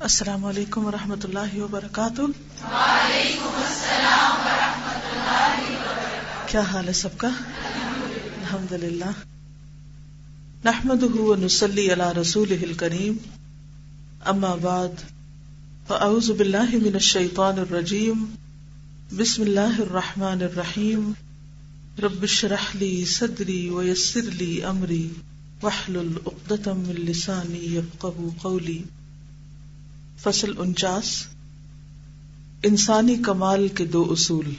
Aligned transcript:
السلام 0.00 0.44
علیکم 0.44 0.86
و 0.86 0.90
رحمۃ 0.90 1.16
اللہ 1.24 1.60
وبرکاتہ 1.60 2.20
السلام 2.20 4.40
ورحمۃ 4.40 5.12
اللہ 5.12 5.60
وبرکاتہ۔ 5.60 6.46
کیا 6.46 6.60
حال 6.60 6.88
ہے 6.88 6.92
سب 6.92 7.08
کا؟ 7.16 7.28
الحمد 7.28 8.72
للہ 8.72 9.10
نحمد 10.64 11.04
نسلی 11.44 11.90
اللہ 11.90 12.18
رسول 12.18 12.72
کریم 12.76 13.16
اما 14.24 14.54
بعد، 14.54 14.88
فاعوذ 15.86 16.30
باللہ 16.30 16.68
من 16.72 16.92
الشیطان 16.92 17.58
الرجیم۔ 17.58 18.34
بسم 19.16 19.42
اللہ 19.42 19.60
الرحمن 19.60 20.34
الرحیم۔ 20.42 21.12
رب 22.02 22.22
اشرح 22.22 22.70
لی 22.74 23.04
صدری 23.04 23.70
ویسر 23.70 24.20
لی 24.20 24.64
امری۔ 24.64 25.08
واحلل 25.62 26.18
عقدۃ 26.26 26.66
من 26.66 26.94
لسانی 26.94 27.58
یفقهوا 27.58 28.30
قولی۔ 28.42 28.82
فصل 30.18 30.52
انچاس، 30.58 31.26
انسانی 32.62 33.16
کمال 33.16 33.68
کے 33.68 33.84
دو 33.84 34.08
اصول۔ 34.10 34.54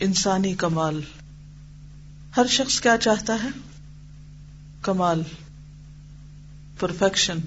انسانی 0.00 0.54
کمال۔ 0.54 1.00
ہر 2.36 2.46
شخص 2.46 2.80
کیا 2.80 2.96
چاہتا 2.96 3.34
ہے؟ 3.44 3.48
کمال۔ 4.82 5.22
پرفیکشن۔ 6.80 7.38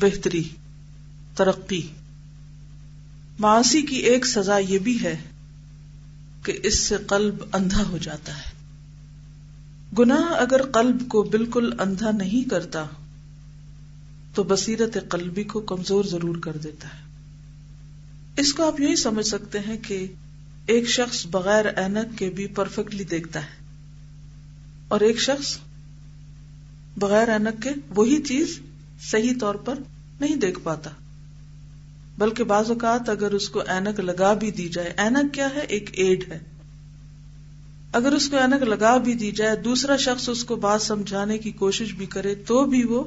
بہتری۔ 0.00 0.48
ترقی۔ 1.36 1.88
معاشی 3.38 3.82
کی 3.82 3.96
ایک 3.96 4.26
سزا 4.26 4.58
یہ 4.58 4.78
بھی 4.78 5.02
ہے 5.02 5.16
کہ 6.42 6.58
اس 6.62 6.80
سے 6.80 6.96
قلب 7.06 7.34
اندھا 7.52 7.82
ہو 7.82 7.98
جاتا 7.98 8.36
ہے۔ 8.36 8.50
گناہ 9.98 10.34
اگر 10.38 10.62
قلب 10.72 11.08
کو 11.08 11.22
بالکل 11.22 11.80
اندھا 11.80 12.10
نہیں 12.10 12.50
کرتا 12.50 12.84
تو 14.34 14.42
بصیرت 14.42 14.96
قلبی 15.08 15.44
کو 15.44 15.60
کمزور 15.60 16.04
ضرور 16.04 16.36
کر 16.36 16.56
دیتا 16.56 16.88
ہے۔ 16.88 17.08
اس 18.36 18.54
کو 18.54 18.66
آپ 18.66 18.80
یہی 18.80 18.96
سمجھ 18.96 19.26
سکتے 19.26 19.58
ہیں 19.58 19.76
کہ 19.76 20.06
ایک 20.66 20.88
شخص 20.88 21.26
بغیر 21.26 21.64
اینک 21.64 22.18
کے 22.18 22.30
بھی 22.30 22.46
پرفیکٹلی 22.46 23.04
دیکھتا 23.04 23.40
ہے۔ 23.40 23.58
اور 24.88 25.00
ایک 25.00 25.20
شخص 25.20 25.58
بغیر 26.96 27.28
اینک 27.28 27.62
کے 27.62 27.70
وہی 27.90 28.22
چیز 28.22 28.60
صحیح 29.00 29.32
طور 29.40 29.54
پر 29.54 29.74
نہیں 30.20 30.36
دیکھ 30.36 30.60
پاتا۔ 30.62 30.90
بلکہ 32.18 32.44
بعض 32.44 32.70
اوقات 32.70 33.08
اگر 33.08 33.30
اس 33.30 33.48
کو 33.48 33.62
اینک 33.66 34.00
لگا 34.00 34.34
بھی 34.34 34.50
دی 34.50 34.68
جائے 34.68 34.94
اینک 34.96 35.34
کیا 35.34 35.48
ہے؟ 35.54 35.60
ایک 35.60 35.90
ایڈ 35.92 36.32
ہے۔ 36.32 36.38
اگر 37.92 38.12
اس 38.12 38.28
کو 38.28 38.36
اینک 38.36 38.62
لگا 38.62 38.96
بھی 38.96 39.14
دی 39.14 39.30
جائے، 39.30 39.56
دوسرا 39.56 39.96
شخص 39.96 40.28
اس 40.28 40.44
کو 40.44 40.56
بات 40.56 40.82
سمجھانے 40.82 41.38
کی 41.38 41.50
کوشش 41.50 41.94
بھی 41.94 42.06
کرے، 42.06 42.34
تو 42.34 42.64
بھی 42.64 42.84
وہ 42.84 43.04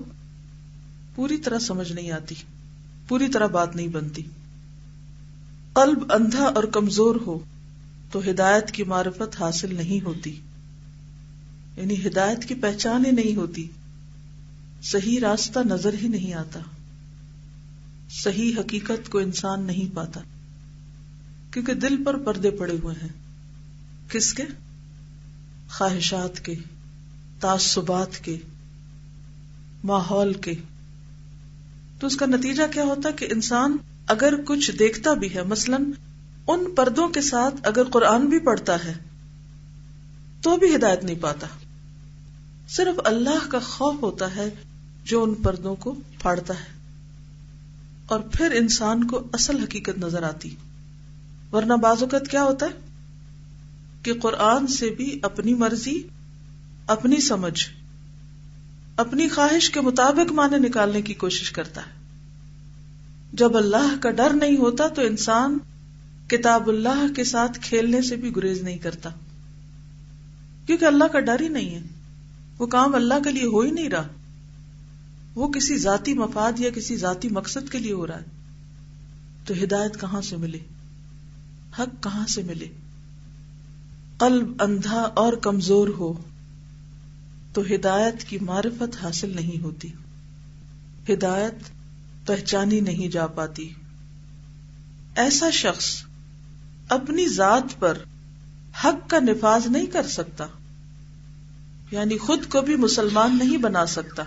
پوری 1.16 1.38
طرح 1.38 1.60
سمجھ 1.60 1.92
نہیں 1.92 2.12
آتی، 2.12 2.36
پوری 3.08 3.28
طرح 3.28 3.48
بات 3.48 3.76
نہیں 3.76 3.88
بنتی۔ 3.88 4.22
قلب 5.74 6.14
اندھا 6.14 6.44
اور 6.44 6.64
کمزور 6.64 7.16
ہو 7.26 7.40
تو 8.12 8.20
ہدایت 8.30 8.72
کی 8.72 8.84
معرفت 8.84 9.42
حاصل 9.42 9.76
نہیں 9.76 10.06
ہوتی۔ 10.06 10.40
یعنی 11.78 12.08
ہدایت 12.08 12.46
کی 12.46 12.56
پہچان 12.56 13.06
ہی 13.06 13.12
نہیں 13.12 13.36
ہوتی۔ 13.36 13.68
صحیح 14.84 15.20
راستہ 15.20 15.60
نظر 15.60 15.94
ہی 15.94 16.08
نہیں 16.08 16.34
آتا۔ 16.34 16.60
صحیح 18.10 18.54
حقیقت 18.60 19.10
کو 19.10 19.18
انسان 19.18 19.64
نہیں 19.64 19.96
پاتا۔ 19.96 20.22
کیونکہ 21.52 21.74
دل 21.74 22.04
پر 22.04 22.18
پردے 22.18 22.52
پڑے 22.52 22.74
ہوئے 22.84 22.96
ہیں۔ 23.02 23.10
کس 24.12 24.34
کے؟ 24.34 24.44
خواہشات 25.70 26.46
کے، 26.46 26.56
تعصبات 27.40 28.20
کے، 28.20 28.38
ماحول 29.84 30.34
کے۔ 30.34 30.54
تو 32.02 32.08
اس 32.08 32.16
کا 32.16 32.26
نتیجہ 32.26 32.64
کیا 32.74 32.84
ہوتا 32.84 33.12
کہ 33.12 33.28
انسان 33.32 33.78
اگر 34.08 34.34
کچھ 34.46 34.72
دیکھتا 34.72 35.14
بھی 35.14 35.36
ہے، 35.36 35.44
مثلاً 35.44 35.92
ان 36.48 36.76
پردوں 36.76 37.08
کے 37.08 37.22
ساتھ 37.22 37.56
اگر 37.64 37.84
قرآن 37.84 38.26
بھی 38.26 38.40
پڑھتا 38.40 38.86
ہے 38.86 38.94
تو 40.42 40.58
بھی 40.58 40.76
ہدایت 40.76 41.04
نہیں 41.04 41.20
پاتا۔ 41.22 41.48
صرف 42.70 43.00
اللہ 43.06 43.50
کا 43.50 43.60
خوف 43.60 43.96
ہوتا 44.02 44.36
ہے 44.36 44.50
جو 45.04 45.24
ان 45.24 45.36
پردوں 45.36 45.76
کو 45.76 45.96
پھاڑتا 46.20 46.54
ہے۔ 46.54 46.66
اور 48.06 48.20
پھر 48.20 48.52
انسان 48.52 49.08
کو 49.08 49.28
اصل 49.34 49.60
حقیقت 49.60 49.98
نظر 49.98 50.24
آتی۔ 50.24 50.56
ورنہ 51.52 51.74
بعض 51.74 52.04
اوقات 52.04 52.28
کیا 52.28 52.44
ہوتا 52.44 52.66
ہے؟ 52.66 52.72
کہ 54.04 54.14
قرآن 54.14 54.68
سے 54.68 54.90
بھی 54.90 55.20
اپنی 55.24 55.54
مرضی، 55.54 56.04
اپنی 56.88 57.22
سمجھ 57.22 57.68
اپنی 59.02 59.28
خواہش 59.28 59.70
کے 59.70 59.82
مطابق 59.82 60.32
معنی 60.32 60.58
نکالنے 60.58 61.02
کی 61.02 61.14
کوشش 61.14 61.52
کرتا 61.52 61.82
ہے۔ 61.82 61.92
جب 63.34 63.58
اللہ 63.58 63.96
کا 64.02 64.12
ڈر 64.12 64.30
نہیں 64.34 64.58
ہوتا 64.58 64.88
تو 64.88 65.02
انسان 65.02 65.58
کتاب 66.28 66.70
اللہ 66.70 67.14
کے 67.16 67.24
ساتھ 67.24 67.60
کھیلنے 67.62 68.02
سے 68.02 68.16
بھی 68.16 68.36
گریز 68.36 68.62
نہیں 68.62 68.78
کرتا۔ 68.78 69.10
کیونکہ 70.66 70.86
اللہ 70.86 71.04
کا 71.04 71.20
ڈر 71.20 71.42
ہی 71.42 71.48
نہیں 71.48 71.76
ہے۔ 71.76 71.82
وہ 72.58 72.68
کام 72.68 72.96
اللہ 72.96 73.14
کے 73.24 73.32
لیے 73.32 73.46
ہو 73.46 73.60
ہی 73.60 73.72
نہیں 73.72 73.90
رہا۔ 73.90 74.08
وہ 75.36 75.48
کسی 75.48 75.78
ذاتی 75.78 76.14
مفاد 76.14 76.60
یا 76.60 76.70
کسی 76.70 76.98
ذاتی 76.98 77.30
مقصد 77.30 77.72
کے 77.72 77.80
لیے 77.80 77.94
ہو 77.94 78.08
رہا 78.08 78.18
ہے۔ 78.18 78.26
تو 79.46 79.54
ہدایت 79.64 80.02
کہاں 80.02 80.22
سے 80.22 80.38
ملے 80.38 80.60
حق 81.80 82.04
کہاں 82.04 82.28
سے 82.28 82.44
ملے 82.44 82.68
قلب 84.18 84.64
اندھا 84.64 85.02
اور 85.02 85.34
کمزور 85.34 85.88
ہو۔ 85.88 86.14
تو 87.54 87.62
ہدایت 87.62 88.24
کی 88.24 88.38
معرفت 88.42 89.04
حاصل 89.04 89.36
نہیں 89.36 89.64
ہوتی۔ 89.64 89.90
ہدایت 91.10 91.54
پہچانی 92.26 92.80
نہیں 92.80 93.08
جا 93.08 93.28
پاتی۔ 93.28 93.74
ایسا 95.16 95.50
شخص 95.50 96.04
اپنی 96.90 97.28
ذات 97.28 97.80
پر 97.80 97.98
حق 98.84 99.10
کا 99.10 99.20
نفاذ 99.20 99.68
نہیں 99.68 99.86
کر 99.86 100.08
سکتا۔ 100.08 100.48
یعنی 101.92 102.18
خود 102.18 102.50
کو 102.50 102.62
بھی 102.62 102.76
مسلمان 102.76 103.38
نہیں 103.38 103.58
بنا 103.58 103.86
سکتا۔ 103.86 104.24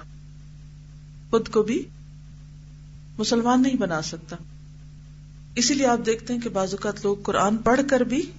خود 1.30 1.48
کو 1.48 1.62
بھی 1.62 1.84
مسلمان 3.18 3.62
نہیں 3.62 3.76
بنا 3.76 4.02
سکتا۔ 4.02 4.36
اسی 5.54 5.74
لیے 5.74 5.86
آپ 5.86 5.98
دیکھتے 6.06 6.34
ہیں 6.34 6.40
کہ 6.40 6.48
بعض 6.48 6.70
اوقات 6.70 7.04
لوگ 7.04 7.16
قرآن 7.22 7.56
پڑھ 7.56 7.80
کر 7.90 8.00
بھی 8.00 8.30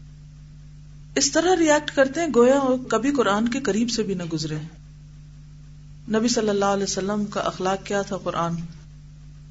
اس 1.16 1.32
طرح 1.32 1.56
ریئیکٹ 1.60 1.96
کرتے 1.96 2.20
ہیں 2.20 2.28
گویا 2.36 2.60
کبھی 2.90 3.12
قرآن 3.12 3.48
کے 3.48 3.60
قریب 3.60 3.90
سے 3.90 4.04
بھی 4.04 4.14
نہ 4.14 4.24
گزرے 4.34 4.56
نبی 6.10 6.28
صلی 6.28 6.50
اللہ 6.50 6.66
علیہ 6.66 6.84
وسلم 6.84 7.26
کا 7.26 7.40
اخلاق 7.40 7.86
کیا 7.86 8.02
تھا 8.02 8.18
قرآن؟ 8.18 8.54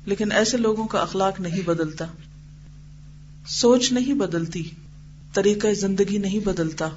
لیکن 0.06 0.32
ایسے 0.32 0.56
لوگوں 0.56 0.86
کا 0.86 0.98
اخلاق 1.00 1.40
نہیں 1.40 1.62
بدلتا۔ 1.62 2.04
سوچ 3.46 3.92
نہیں 3.92 4.14
بدلتی۔ 4.14 4.70
طریقہ 5.34 5.74
زندگی 5.74 6.18
نہیں 6.18 6.40
بدلتا۔ 6.40 6.88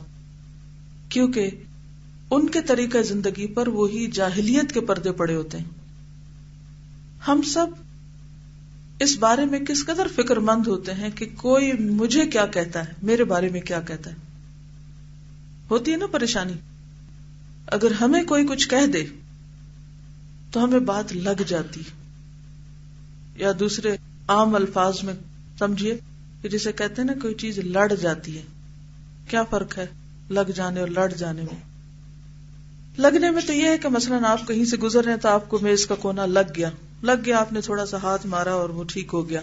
کیونکہ 1.10 1.50
ان 2.32 2.50
کے 2.50 2.62
طریقہ 2.62 2.98
زندگی 2.98 3.48
پر 3.48 3.68
وہی 3.68 4.08
جاہلیت 4.08 4.72
کے 4.72 4.82
پردے 4.82 5.12
پڑے 5.12 5.36
ہوتے 5.36 5.58
ہیں۔ 5.58 5.66
ہم 7.28 7.42
سب 7.42 7.68
اس 9.00 9.18
بارے 9.18 9.46
میں 9.46 9.60
کس 9.60 9.86
قدر 9.86 10.08
فکر 10.16 10.38
مند 10.38 10.68
ہوتے 10.68 10.94
ہیں 10.94 11.10
کہ 11.10 11.26
کوئی 11.38 11.74
مجھے 11.74 12.28
کیا 12.28 12.46
کہتا 12.46 12.88
ہے؟ 12.88 12.94
میرے 13.04 13.24
بارے 13.24 13.50
میں 13.50 13.62
کیا 13.62 13.82
کہتا 13.82 14.10
ہے؟ 14.10 14.27
ہوتی 15.72 15.92
ہے 15.92 15.98
نا 15.98 16.06
پریشانی۔ 16.08 16.54
اگر 17.68 17.92
ہمیں 17.92 18.24
کوئی 18.24 18.48
کچھ 18.48 18.70
کہہ 18.70 18.86
دے، 18.86 19.06
تو 20.52 20.64
ہمیں 20.64 20.80
بات 20.80 21.14
لگ 21.14 21.42
جاتی۔ 21.48 21.82
یا 23.36 23.52
دوسرے 23.60 23.98
عام 24.28 24.56
الفاظ 24.56 25.04
میں 25.04 25.14
سمجھیے 25.60 25.98
کہ 26.42 26.50
جسے 26.50 26.72
کہتے 26.72 27.02
ہیں 27.02 27.04
نا، 27.04 27.14
کوئی 27.22 27.34
چیز 27.34 27.60
لڑ 27.60 27.94
جاتی 27.94 28.38
ہے۔ 28.38 28.42
کیا 29.30 29.44
فرق 29.44 29.78
ہے 29.78 29.88
لگ 30.30 30.52
جانے 30.56 30.80
اور 30.80 30.88
لڑ 30.88 31.14
جانے 31.14 31.42
میں؟ 31.42 31.62
لگنے 32.98 33.32
میں 33.32 33.42
تو 33.48 33.54
یہ 33.54 33.68
ہے 33.68 33.78
کہ 33.78 33.90
مثلاً 33.90 34.24
آپ 34.26 34.48
کہیں 34.48 34.66
سے 34.66 34.78
گزر 34.78 35.04
رہے 35.04 35.12
ہیں 35.12 35.20
تو 35.20 35.30
آپ 35.30 35.50
کو 35.50 35.60
میز 35.62 35.88
کا 35.88 35.96
کونا 35.96 36.26
لگ 36.26 36.54
گیا۔ 36.56 36.70
لگ 37.04 37.12
گیا، 37.26 37.40
آپ 37.40 37.54
نے 37.54 37.62
تھوڑا 37.62 37.86
سا 37.86 37.98
ہاتھ 38.04 38.28
مارا 38.28 38.54
اور 38.54 38.70
وہ 38.70 38.84
ٹھیک 38.84 39.10
ہو 39.14 39.30
گیا۔ 39.30 39.42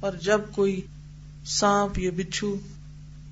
اور 0.00 0.12
جب 0.22 0.40
کوئی 0.52 0.80
سانپ 1.46 1.98
یا 1.98 2.10
بچھو 2.16 2.56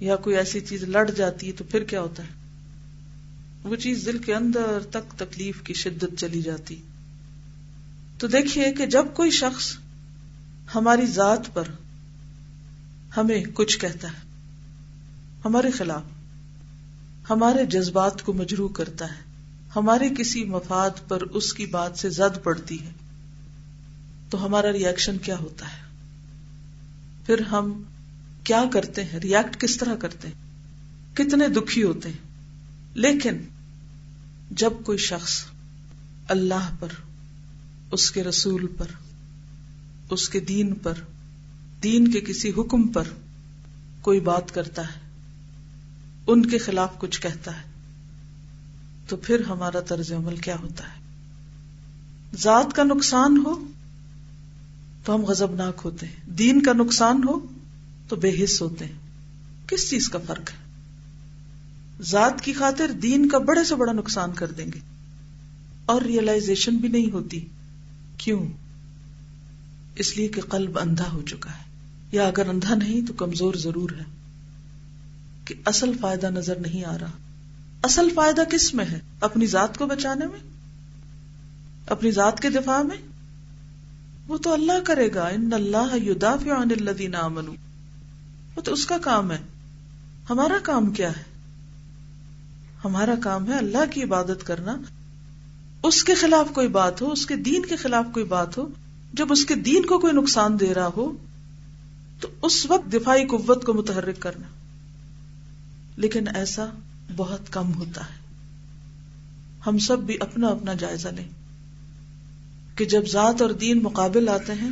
یا 0.01 0.17
کوئی 0.17 0.37
ایسی 0.37 0.61
چیز 0.61 0.83
لڑ 0.83 1.11
جاتی 1.11 1.47
ہے 1.47 1.53
تو 1.53 1.65
پھر 1.65 1.85
کیا 1.85 2.01
ہوتا 2.01 2.23
ہے؟ 2.23 2.29
وہ 3.63 3.77
چیز 3.77 4.03
دل 4.07 4.19
کے 4.19 4.35
اندر 4.35 4.79
تک 4.91 5.19
تکلیف 5.19 5.63
کی 5.63 5.75
شدت 5.75 6.19
چلی 6.19 6.43
جاتی۔ 6.43 6.83
تو 8.19 8.27
دیکھیے 8.27 8.73
کہ 8.73 8.87
جب 8.87 9.07
کوئی 9.15 9.31
شخص 9.31 9.77
ہماری 10.75 11.07
ذات 11.07 11.55
پر 11.55 11.63
ہمیں 13.17 13.45
کچھ 13.55 13.79
کہتا 13.79 14.09
ہے، 14.09 14.19
ہمارے 15.45 15.71
خلاف، 15.71 16.03
ہمارے 17.31 17.67
جذبات 17.67 18.23
کو 18.23 18.33
مجروح 18.33 18.69
کرتا 18.69 19.05
ہے، 19.05 19.21
ہمارے 19.77 20.09
کسی 20.19 20.45
مفاد 20.45 21.09
پر 21.09 21.21
اس 21.21 21.53
کی 21.53 21.67
بات 21.67 21.99
سے 21.99 22.11
زد 22.11 22.45
پڑتی 22.45 22.81
ہے، 22.81 22.91
تو 24.31 24.47
ہمارا 24.47 24.73
ریئیکشن 24.73 25.19
کیا 25.19 25.39
ہوتا 25.39 25.67
ہے؟ 25.67 25.83
پھر 27.27 27.41
ہم 27.41 27.83
کیا 28.47 28.65
کرتے 28.73 29.05
ہیں؟ 29.05 29.21
ریئیکٹ 29.21 29.61
کس 29.61 29.77
طرح 29.77 29.97
کرتے 29.97 30.29
ہیں؟ 30.29 30.35
کتنے 31.17 31.49
دکھی 31.49 31.83
ہوتے 31.83 32.09
ہیں؟ 32.09 32.25
لیکن 32.95 33.37
جب 34.51 34.73
کوئی 34.85 34.99
شخص 34.99 35.45
اللہ 36.29 36.71
پر، 36.81 36.89
اس 37.93 38.11
کے 38.11 38.25
رسول 38.25 38.67
پر، 38.67 38.87
اس 40.11 40.29
کے 40.29 40.41
دین 40.41 40.75
پر، 40.75 40.93
دین 41.83 42.11
کے 42.11 42.21
کسی 42.21 42.53
حکم 42.59 42.89
پر 42.89 43.03
کوئی 44.01 44.21
بات 44.21 44.55
کرتا 44.55 44.83
ہے، 44.83 45.01
ان 46.27 46.47
کے 46.47 46.59
خلاف 46.59 46.99
کچھ 46.99 47.21
کہتا 47.21 47.57
ہے، 47.57 47.63
تو 49.09 49.17
پھر 49.17 49.45
ہمارا 49.49 49.81
طرز 49.81 50.13
عمل 50.13 50.37
کیا 50.37 50.57
ہوتا 50.63 50.85
ہے؟ 50.85 51.01
ذات 52.39 52.77
کا 52.77 52.83
نقصان 52.85 53.43
ہو 53.47 53.67
تو 55.05 55.15
ہم 55.15 55.25
غزبناک 55.25 55.81
ہوتے 55.85 56.07
ہیں، 56.07 56.31
دین 56.31 56.63
کا 56.63 56.73
نقصان 56.73 57.23
ہو 57.29 57.56
تو 58.09 58.17
بے 58.17 58.45
حص 58.45 58.63
ہوتے 58.63 58.85
ہیں۔ 58.85 59.07
کس 59.67 59.91
چیز 59.91 60.09
کا 60.09 60.19
فرق 60.27 60.51
ہے؟ 60.51 60.67
ذات 62.03 62.41
کی 62.41 62.53
خاطر 62.53 62.91
دین 62.91 63.29
کا 63.29 63.39
بڑے 63.39 63.65
سے 63.65 63.75
بڑا 63.75 63.93
نقصان 63.93 64.33
کر 64.33 64.51
دیں 64.51 64.67
گے۔ 64.75 64.79
اور 65.87 66.03
ریئلائزیشن 66.03 66.77
بھی 66.77 66.89
نہیں 66.89 67.13
ہوتی۔ 67.13 67.47
کیوں؟ 68.17 68.47
اس 69.97 70.17
لیے 70.17 70.29
کہ 70.29 70.41
قلب 70.41 70.79
اندھا 70.79 71.13
ہو 71.13 71.23
چکا 71.23 71.51
ہے۔ 71.51 71.63
یا 72.13 72.27
اگر 72.27 72.49
اندھا 72.49 72.75
نہیں 72.75 73.07
تو 73.07 73.13
کمزور 73.13 73.55
ضرور 73.55 73.91
ہے۔ 73.91 74.05
کہ 75.45 75.55
اصل 75.65 75.93
فائدہ 76.01 76.27
نظر 76.27 76.55
نہیں 76.59 76.85
آ 76.85 76.99
رہا۔ 76.99 77.11
اصل 77.83 78.09
فائدہ 78.15 78.43
کس 78.53 78.75
میں 78.75 78.85
ہے؟ 78.85 79.01
اپنی 79.21 79.47
ذات 79.47 79.79
کو 79.79 79.87
بچانے 79.87 80.27
میں؟ 80.27 80.41
اپنی 81.87 82.11
ذات 82.11 82.41
کے 82.41 82.51
دفاع 82.51 82.83
میں؟ 82.83 82.97
وہ 84.29 84.39
تو 84.39 84.53
اللہ 84.53 84.81
کرے 84.87 85.15
گا۔ 85.15 85.27
ان 85.27 85.53
اللہ 85.53 85.97
یدافع 86.07 86.63
عن 86.63 86.69
الذین 86.81 87.15
آمنوا۔ 87.15 87.66
وہ 88.57 88.63
تو 88.63 88.73
اس 88.73 88.87
کا 88.87 88.99
کام 88.99 89.33
ہے۔ 89.33 89.39
ہمارا 90.31 90.59
کام 90.63 90.91
کیا 90.91 91.17
ہے؟ 91.17 91.23
ہمارا 92.85 93.15
کام 93.23 93.53
ہے 93.53 93.59
اللہ 93.59 93.93
کی 93.93 94.03
عبادت 94.03 94.47
کرنا۔ 94.47 94.77
اس 95.83 96.05
کے 96.05 96.15
خلاف 96.15 96.55
کوئی 96.55 96.69
بات 96.69 97.03
ہو، 97.03 97.13
اس 97.13 97.27
کے 97.27 97.37
دین 97.37 97.67
کے 97.67 97.77
خلاف 97.77 98.05
کوئی 98.13 98.25
بات 98.25 98.59
ہو، 98.59 98.69
جب 99.13 99.33
اس 99.33 99.45
کے 99.45 99.55
دین 99.55 99.87
کو 99.87 99.99
کوئی 99.99 100.13
نقصان 100.13 100.61
دے 100.61 100.75
رہا 100.75 100.89
ہو، 100.97 101.13
تو 102.21 102.29
اس 102.43 102.67
وقت 102.67 102.93
دفاعی 102.93 103.27
قوت 103.27 103.65
کو 103.65 103.75
متحرک 103.75 104.21
کرنا۔ 104.21 104.47
لیکن 105.97 106.25
ایسا 106.35 106.67
بہت 107.17 107.53
کم 107.53 107.75
ہوتا 107.75 108.01
ہے۔ 108.01 108.27
ہم 109.67 109.79
سب 109.79 109.99
بھی 109.99 110.17
اپنا 110.21 110.49
اپنا 110.49 110.73
جائزہ 110.73 111.09
لیں۔ 111.09 111.29
کہ 112.77 112.85
جب 112.85 113.07
ذات 113.07 113.43
اور 113.43 113.51
دین 113.51 113.83
مقابل 113.83 114.29
آتے 114.29 114.53
ہیں، 114.53 114.71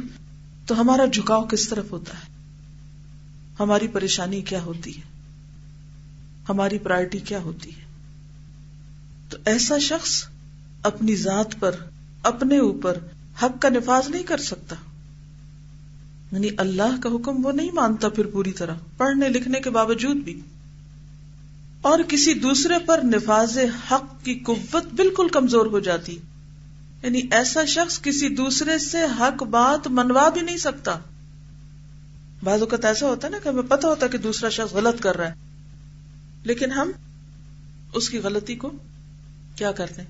تو 0.66 0.80
ہمارا 0.80 1.04
جھکاؤ 1.04 1.44
کس 1.44 1.68
طرف 1.68 1.92
ہوتا 1.92 2.14
ہے؟ 2.14 2.33
ہماری 3.60 3.88
پریشانی 3.88 4.42
کیا 4.42 4.62
ہوتی 4.62 4.96
ہے؟ 4.96 5.02
ہماری 6.48 6.78
پرائرٹی 6.78 7.18
کیا 7.18 7.38
ہوتی 7.38 7.70
ہے؟ 7.70 7.84
تو 9.28 9.36
ایسا 9.44 9.78
شخص 9.78 10.24
اپنی 10.82 11.16
ذات 11.16 11.60
پر، 11.60 11.74
اپنے 12.22 12.58
اوپر 12.58 12.98
حق 13.42 13.62
کا 13.62 13.68
نفاذ 13.68 14.08
نہیں 14.08 14.22
کر 14.22 14.38
سکتا۔ 14.38 14.76
یعنی 16.32 16.48
اللہ 16.56 17.00
کا 17.02 17.08
حکم 17.08 17.46
وہ 17.46 17.52
نہیں 17.52 17.70
مانتا 17.70 18.08
پھر 18.08 18.26
پوری 18.26 18.52
طرح، 18.52 18.74
پڑھنے 18.96 19.28
لکھنے 19.28 19.60
کے 19.60 19.70
باوجود 19.70 20.16
بھی۔ 20.16 20.40
اور 21.82 21.98
کسی 22.08 22.34
دوسرے 22.34 22.74
پر 22.86 23.00
نفاذ 23.04 23.58
حق 23.90 24.24
کی 24.24 24.34
قوت 24.34 24.94
بالکل 24.94 25.28
کمزور 25.28 25.66
ہو 25.66 25.80
جاتی۔ 25.80 26.18
یعنی 27.02 27.20
ایسا 27.30 27.64
شخص 27.64 28.02
کسی 28.02 28.28
دوسرے 28.28 28.78
سے 28.78 28.98
حق 29.20 29.42
بات 29.42 29.88
منوا 29.88 30.28
بھی 30.28 30.40
نہیں 30.40 30.56
سکتا۔ 30.56 30.98
بعض 32.44 32.60
اوقات 32.60 32.84
ایسا 32.84 33.06
ہوتا 33.06 33.26
ہے 33.26 33.32
نا 33.32 33.38
کہ 33.42 33.48
ہمیں 33.48 33.62
پتا 33.62 33.88
ہوتا 33.88 34.06
ہے 34.06 34.10
کہ 34.10 34.18
دوسرا 34.18 34.48
شخص 34.48 34.74
غلط 34.74 35.02
کر 35.02 35.16
رہا 35.16 35.28
ہے۔ 35.28 35.34
لیکن 36.42 36.72
ہم 36.72 36.90
اس 37.92 38.08
کی 38.10 38.18
غلطی 38.18 38.54
کو 38.54 38.70
کیا 39.56 39.72
کرتے 39.72 40.02
ہیں؟ 40.02 40.08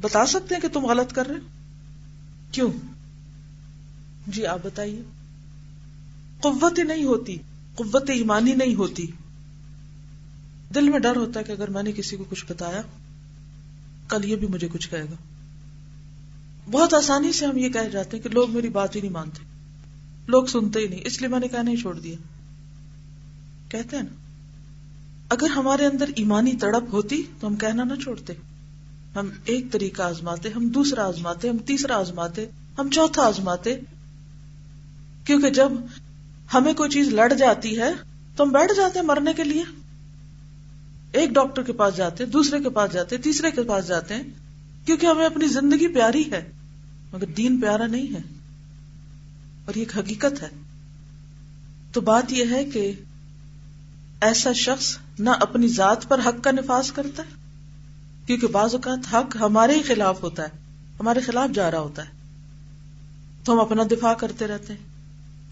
بتا 0.00 0.26
سکتے 0.26 0.54
ہیں 0.54 0.62
کہ 0.62 0.68
تم 0.68 0.86
غلط 0.86 1.12
کر 1.12 1.26
رہے 1.26 1.34
کیوں؟ 2.52 2.72
جی 4.26 4.46
آپ 4.46 4.58
بتائیے۔ 4.62 5.02
قوت 6.40 6.78
نہیں 6.78 7.04
ہوتی، 7.04 7.36
قوت 7.74 8.10
ایمانی 8.10 8.54
نہیں 8.54 8.74
ہوتی۔ 8.74 9.06
دل 10.74 10.88
میں 10.88 10.98
ڈر 10.98 11.16
ہوتا 11.16 11.40
ہے 11.40 11.44
کہ 11.44 11.52
اگر 11.52 11.70
میں 11.70 11.82
نے 11.82 11.92
کسی 11.92 12.16
کو 12.16 12.24
کچھ 12.24 12.46
بتایا، 12.48 12.82
کل 14.08 14.24
یہ 14.24 14.36
بھی 14.36 14.46
مجھے 14.46 14.68
کچھ 14.72 14.90
کہے 14.90 15.04
گا۔ 15.04 15.16
بہت 16.70 16.94
آسانی 16.94 17.32
سے 17.32 17.46
ہم 17.46 17.56
یہ 17.56 17.68
کہہ 17.68 17.88
جاتے 17.92 18.16
ہیں 18.16 18.24
کہ 18.24 18.30
لوگ 18.30 18.50
میری 18.50 18.68
بات 18.68 18.96
ہی 18.96 19.00
نہیں 19.00 19.12
مانتے۔ 19.12 19.55
لوگ 20.28 20.44
سنتے 20.44 20.78
ہی 20.78 20.86
نہیں، 20.88 21.00
اس 21.04 21.20
لیے 21.20 21.28
میں 21.28 21.40
نے 21.40 21.48
کہنا 21.48 21.70
ہی 21.70 21.76
چھوڑ 21.76 22.00
دیا۔ 22.00 22.16
کہتے 23.68 23.96
ہیں 23.96 24.02
نا، 24.02 24.14
اگر 25.28 25.46
ہمارے 25.46 25.86
اندر 25.86 26.10
ایمانی 26.16 26.52
تڑپ 26.52 26.84
ہوتی 26.92 27.22
تو 27.40 27.46
ہم 27.46 27.56
کہنا 27.56 27.84
نہ 27.84 27.94
چھوڑتے۔ 27.94 28.32
ہم 29.16 29.28
ایک 29.44 29.72
طریقہ 29.72 30.02
آزماتے، 30.02 30.48
ہم 30.56 30.68
دوسرا 30.68 31.06
آزماتے، 31.06 31.48
ہم 31.48 31.58
تیسرا 31.58 31.96
آزماتے، 31.96 32.46
ہم 32.78 32.90
چوتھا 32.90 33.22
آزماتے۔ 33.22 33.76
کیونکہ 35.24 35.50
جب 35.50 35.72
ہمیں 36.54 36.74
کوئی 36.74 36.90
چیز 36.90 37.08
لڑ 37.08 37.32
جاتی 37.32 37.78
ہے 37.78 37.92
تو 38.36 38.44
ہم 38.44 38.48
بیٹھ 38.48 38.72
جاتے 38.76 38.98
ہیں 38.98 39.06
مرنے 39.06 39.32
کے 39.32 39.44
لیے۔ 39.44 39.64
ایک 41.12 41.30
ڈاکٹر 41.30 41.62
کے 41.62 41.72
پاس 41.72 41.96
جاتے 41.96 42.24
ہیں 42.24 42.30
دوسرے 42.30 42.60
کے 42.60 42.70
پاس 42.70 42.92
جاتے 42.92 43.16
ہیں 43.16 43.22
تیسرے 43.22 43.50
کے 43.50 43.62
پاس 43.62 43.86
جاتے 43.86 44.14
ہیں، 44.14 44.22
کیونکہ 44.86 45.06
ہمیں 45.06 45.26
اپنی 45.26 45.46
زندگی 45.46 45.88
پیاری 45.88 46.32
ہے۔ 46.32 46.52
مگر 47.12 47.26
دین 47.26 47.60
پیارا 47.60 47.86
نہیں 47.86 48.14
ہے۔ 48.14 48.35
اور 49.66 49.74
یہ 49.74 49.80
ایک 49.80 49.98
حقیقت 49.98 50.42
ہے۔ 50.42 50.48
تو 51.92 52.00
بات 52.00 52.32
یہ 52.32 52.44
ہے 52.50 52.64
کہ 52.64 52.92
ایسا 54.20 54.52
شخص 54.52 54.98
نہ 55.18 55.30
اپنی 55.30 55.68
ذات 55.68 56.08
پر 56.08 56.20
حق 56.26 56.44
کا 56.44 56.50
نفاذ 56.50 56.92
کرتا 56.92 57.22
ہے، 57.22 57.34
کیونکہ 58.26 58.46
بعض 58.46 58.74
اوقات 58.74 59.14
حق 59.14 59.36
ہمارے 59.36 59.74
ہی 59.74 59.82
خلاف 59.82 60.22
ہوتا 60.22 60.42
ہے، 60.42 60.48
ہمارے 61.00 61.20
خلاف 61.20 61.54
جا 61.54 61.70
رہا 61.70 61.78
ہوتا 61.78 62.04
ہے۔ 62.04 62.10
تو 63.44 63.52
ہم 63.52 63.60
اپنا 63.60 63.82
دفاع 63.90 64.14
کرتے 64.14 64.46
رہتے 64.46 64.72
ہیں، 64.72 64.80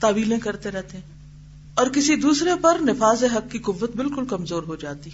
تعویلیں 0.00 0.38
کرتے 0.38 0.70
رہتے 0.70 0.96
ہیں، 0.96 1.05
اور 1.75 1.87
کسی 1.87 2.16
دوسرے 2.16 2.50
پر 2.62 2.78
نفاذ 2.81 3.25
حق 3.25 3.52
کی 3.52 3.58
قوت 3.58 3.96
بالکل 3.96 4.25
کمزور 4.25 4.62
ہو 4.62 4.76
جاتی۔ 4.76 5.11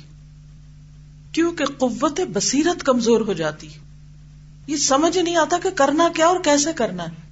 کیونکہ 1.33 1.65
قوت 1.65 2.21
بصیرت 2.33 2.83
کمزور 2.83 3.21
ہو 3.21 3.33
جاتی۔ 3.33 3.69
یہ 4.67 4.77
سمجھ 4.77 5.19
نہیں 5.19 5.37
آتا 5.37 5.57
کہ 5.63 5.71
کرنا 5.71 6.09
کیا 6.15 6.27
اور 6.27 6.41
کیسے 6.41 6.71
کرنا 6.77 7.03
ہے۔ 7.03 7.30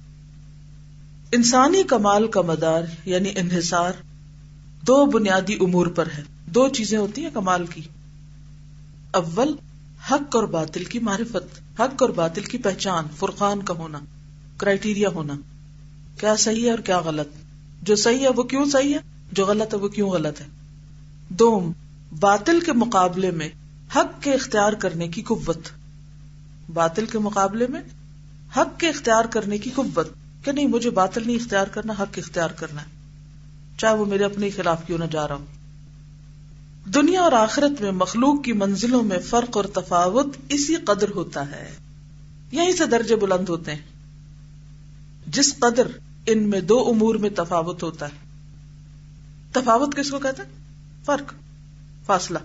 انسانی 1.31 1.83
کمال 1.83 2.27
کا 2.27 2.41
مدار 2.41 2.81
یعنی 3.05 3.29
انحصار 3.35 3.91
دو 4.81 5.05
بنیادی 5.05 5.53
امور 5.53 5.87
پر 5.87 6.07
ہے۔ 6.17 6.23
دو 6.45 6.67
چیزیں 6.67 6.97
ہوتی 6.97 7.23
ہیں 7.23 7.29
کمال 7.33 7.65
کی۔ 7.65 7.81
اول، 9.11 9.55
حق 10.11 10.35
اور 10.35 10.43
باطل 10.43 10.83
کی 10.83 10.99
معرفت، 10.99 11.59
حق 11.79 12.01
اور 12.01 12.09
باطل 12.09 12.41
کی 12.41 12.57
پہچان، 12.57 13.05
فرقان 13.15 13.61
کا 13.61 13.73
ہونا 13.73 13.99
کرائٹیریا 14.57 15.09
ہونا۔ 15.09 15.33
کیا 16.19 16.35
صحیح 16.35 16.65
ہے 16.65 16.71
اور 16.71 16.79
کیا 16.79 16.99
غلط؟ 16.99 17.27
جو 17.81 17.95
صحیح 17.95 18.19
ہے 18.19 18.29
وہ 18.29 18.43
کیوں 18.43 18.65
صحیح 18.65 18.93
ہے؟ 18.93 18.99
جو 19.31 19.45
غلط 19.45 19.73
ہے 19.73 19.79
وہ 19.79 19.87
کیوں 19.87 20.09
غلط 20.09 20.41
ہے؟ 20.41 20.45
دوم، 21.29 21.71
باطل 22.19 22.59
کے 22.59 22.73
مقابلے 22.73 23.31
میں 23.31 23.49
حق 23.95 24.23
کے 24.23 24.33
اختیار 24.33 24.73
کرنے 24.73 25.07
کی 25.07 25.21
قوت۔ 25.21 25.59
باطل 26.73 27.05
کے 27.05 27.19
مقابلے 27.19 27.67
میں 27.67 27.81
حق 28.57 28.79
کے 28.79 28.89
اختیار 28.89 29.25
کرنے 29.25 29.57
کی 29.57 29.69
قوت۔ 29.69 30.09
کہ 30.43 30.51
نہیں، 30.51 30.67
مجھے 30.67 30.89
باطل 30.89 31.23
نہیں 31.25 31.35
اختیار 31.35 31.67
کرنا، 31.67 31.93
حق 31.99 32.17
اختیار 32.17 32.49
کرنا 32.49 32.81
ہے۔ 32.81 32.99
چاہے 33.77 33.95
وہ 33.95 34.05
میرے 34.05 34.23
اپنے 34.23 34.49
خلاف 34.49 34.87
کیوں 34.87 34.97
نہ 34.97 35.05
جا 35.05 35.27
رہا 35.27 35.35
ہوں 35.35 35.45
دنیا 36.89 37.21
اور 37.21 37.31
آخرت 37.31 37.81
میں 37.81 37.91
مخلوق 37.91 38.43
کی 38.43 38.53
منزلوں 38.53 39.03
میں 39.03 39.19
فرق 39.19 39.57
اور 39.57 39.65
تفاوت 39.65 40.27
اسی 40.49 40.75
قدر 40.75 41.09
ہوتا 41.09 41.51
ہے۔ 41.51 41.71
یہیں 42.51 42.71
سے 42.71 42.85
درجے 42.85 43.15
بلند 43.15 43.49
ہوتے 43.49 43.71
ہیں۔ 43.71 43.81
جس 45.27 45.59
قدر 45.59 45.87
ان 46.25 46.49
میں 46.49 46.61
دو 46.61 46.89
امور 46.89 47.15
میں 47.15 47.29
تفاوت 47.35 47.83
ہوتا 47.83 48.05
ہے۔ 48.05 48.29
تفاوت 49.51 49.95
کس 49.95 50.11
کو 50.11 50.19
کہتے 50.19 50.41
ہیں؟ 50.41 50.49
فرق، 51.05 51.33
فاصلہ۔ 52.05 52.39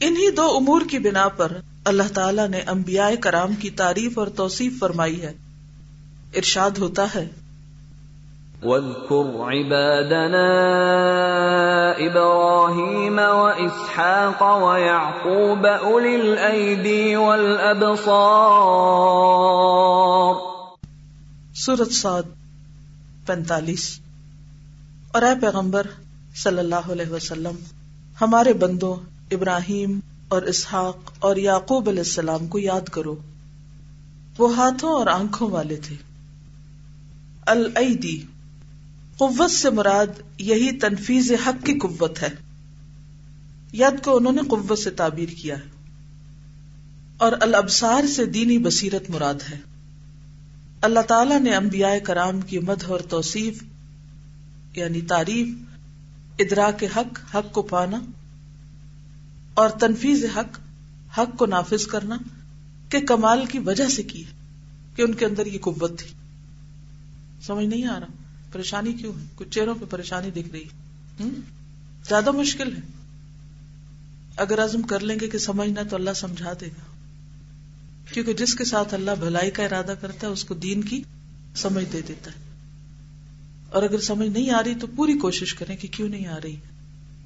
انہی 0.00 0.30
دو 0.30 0.56
امور 0.56 0.80
کی 0.90 0.98
بنا 0.98 1.28
پر 1.28 1.52
اللہ 1.84 2.12
تعالیٰ 2.14 2.48
نے 2.48 2.60
انبیاء 2.60 3.10
کرام 3.20 3.54
کی 3.54 3.70
تعریف 3.70 4.18
اور 4.18 4.26
توصیف 4.26 4.78
فرمائی 4.78 5.22
ہے۔ 5.22 5.32
ارشاد 6.36 6.70
ہوتا 6.70 7.06
ہے۔ 7.14 7.28
وَاذْكُرْ 8.62 9.26
عِبَادَنَا 9.26 10.52
إِبْرَاهِيمَ 11.98 13.20
وَإِسْحَاقَ 13.20 14.44
وَيَعْقُوبَ 14.44 15.68
أُولِي 15.68 16.14
الْأَيْدِي 16.14 17.14
وَالْأَبْصَارِ 17.14 17.96
سورت 21.54 21.92
سعد 21.92 22.22
پینتالیس۔ 23.26 24.00
اور 25.12 25.22
اے 25.22 25.40
پیغمبر 25.40 25.86
صلی 26.36 26.58
اللہ 26.58 26.92
علیہ 26.92 27.12
وسلم 27.12 27.54
ہمارے 28.20 28.52
بندوں 28.52 28.96
ابراہیم 29.30 30.00
اور 30.28 30.42
اسحاق 30.42 30.96
اور 31.20 31.36
یعقوب 31.36 31.88
علیہ 31.88 32.00
السلام 32.00 32.46
کو 32.46 32.58
یاد 32.58 32.88
کرو۔ 32.88 33.14
وہ 34.38 34.56
ہاتھوں 34.56 34.92
اور 34.92 35.06
آنکھوں 35.06 35.50
والے 35.50 35.76
تھے۔ 35.76 36.11
العیدی 37.46 38.20
قوت 39.16 39.50
سے 39.50 39.70
مراد 39.70 40.06
یہی 40.38 40.72
تنفیز 40.72 41.32
حق 41.46 41.66
کی 41.66 41.78
قوت 41.78 42.22
ہے۔ 42.22 42.28
ید 43.72 44.04
کو 44.04 44.16
انہوں 44.16 44.32
نے 44.32 44.42
قوت 44.48 44.78
سے 44.78 44.90
تعبیر 44.90 45.28
کیا 45.28 45.56
ہے۔ 45.56 45.64
اور 47.16 47.32
الابصار 47.40 48.06
سے 48.06 48.24
دینی 48.24 48.58
بصیرت 48.58 49.10
مراد 49.10 49.34
ہے۔ 49.50 49.58
اللہ 50.80 51.00
تعالی 51.00 51.38
نے 51.38 51.56
انبیاء 51.56 51.98
کرام 52.04 52.40
کی 52.40 52.58
مدح 52.58 52.86
اور 52.86 53.00
توصیف 53.00 53.64
یعنی 54.74 55.00
تعریف، 55.00 55.48
ادراک 56.38 56.84
حق 56.96 57.36
حق 57.36 57.52
کو 57.52 57.62
پانا، 57.62 58.00
اور 59.54 59.68
تنفیز 59.68 60.24
حق 60.36 60.58
حق 61.18 61.38
کو 61.38 61.46
نافذ 61.46 61.86
کرنا 61.86 62.18
کے 62.88 63.00
کمال 63.00 63.46
کی 63.46 63.58
وجہ 63.58 63.88
سے 63.88 64.02
کی 64.02 64.24
کہ 64.96 65.02
ان 65.02 65.14
کے 65.14 65.26
اندر 65.26 65.46
یہ 65.46 65.58
قوت 65.58 65.98
تھی۔ 65.98 66.21
سمجھ 67.42 67.66
نہیں 67.66 67.86
آ 67.86 68.00
رہا۔ 68.00 68.06
پریشانی 68.52 68.92
کیوں 68.92 69.12
ہے؟ 69.20 69.24
کچھ 69.34 69.48
چہروں 69.50 69.74
پہ 69.80 69.84
پریشانی 69.90 70.30
دکھ 70.30 70.48
رہی 70.52 70.64
زیادہ 72.08 72.30
مشکل 72.30 72.76
ہے۔ 72.76 72.80
اگر 74.36 74.64
عزم 74.64 74.82
کر 74.82 75.00
لیں 75.00 75.16
گے 75.20 75.28
کہ 75.28 75.38
سمجھنا 75.38 75.82
تو 75.82 75.96
اللہ 75.96 76.10
سمجھا 76.16 76.52
دے 76.60 76.66
گا۔ 76.66 76.96
کیونکہ 78.12 78.32
جس 78.32 78.54
کے 78.54 78.64
ساتھ 78.64 78.94
اللہ 78.94 79.10
بھلائی 79.20 79.50
کا 79.50 79.64
ارادہ 79.64 79.94
کرتا 80.00 80.26
ہے، 80.26 80.32
اس 80.32 80.44
کو 80.44 80.54
دین 80.54 80.82
کی 80.82 81.02
سمجھ 81.56 81.84
دے 81.92 82.00
دیتا 82.08 82.30
ہے۔ 82.30 82.36
اور 83.70 83.82
اگر 83.82 84.00
سمجھ 84.00 84.28
نہیں 84.28 84.50
آ 84.50 84.62
رہی 84.64 84.74
تو 84.74 84.86
پوری 84.96 85.18
کوشش 85.18 85.54
کریں 85.54 85.76
کہ 85.76 85.88
کیوں 85.88 86.08
نہیں 86.08 86.26
آ 86.26 86.38
رہی۔ 86.44 86.56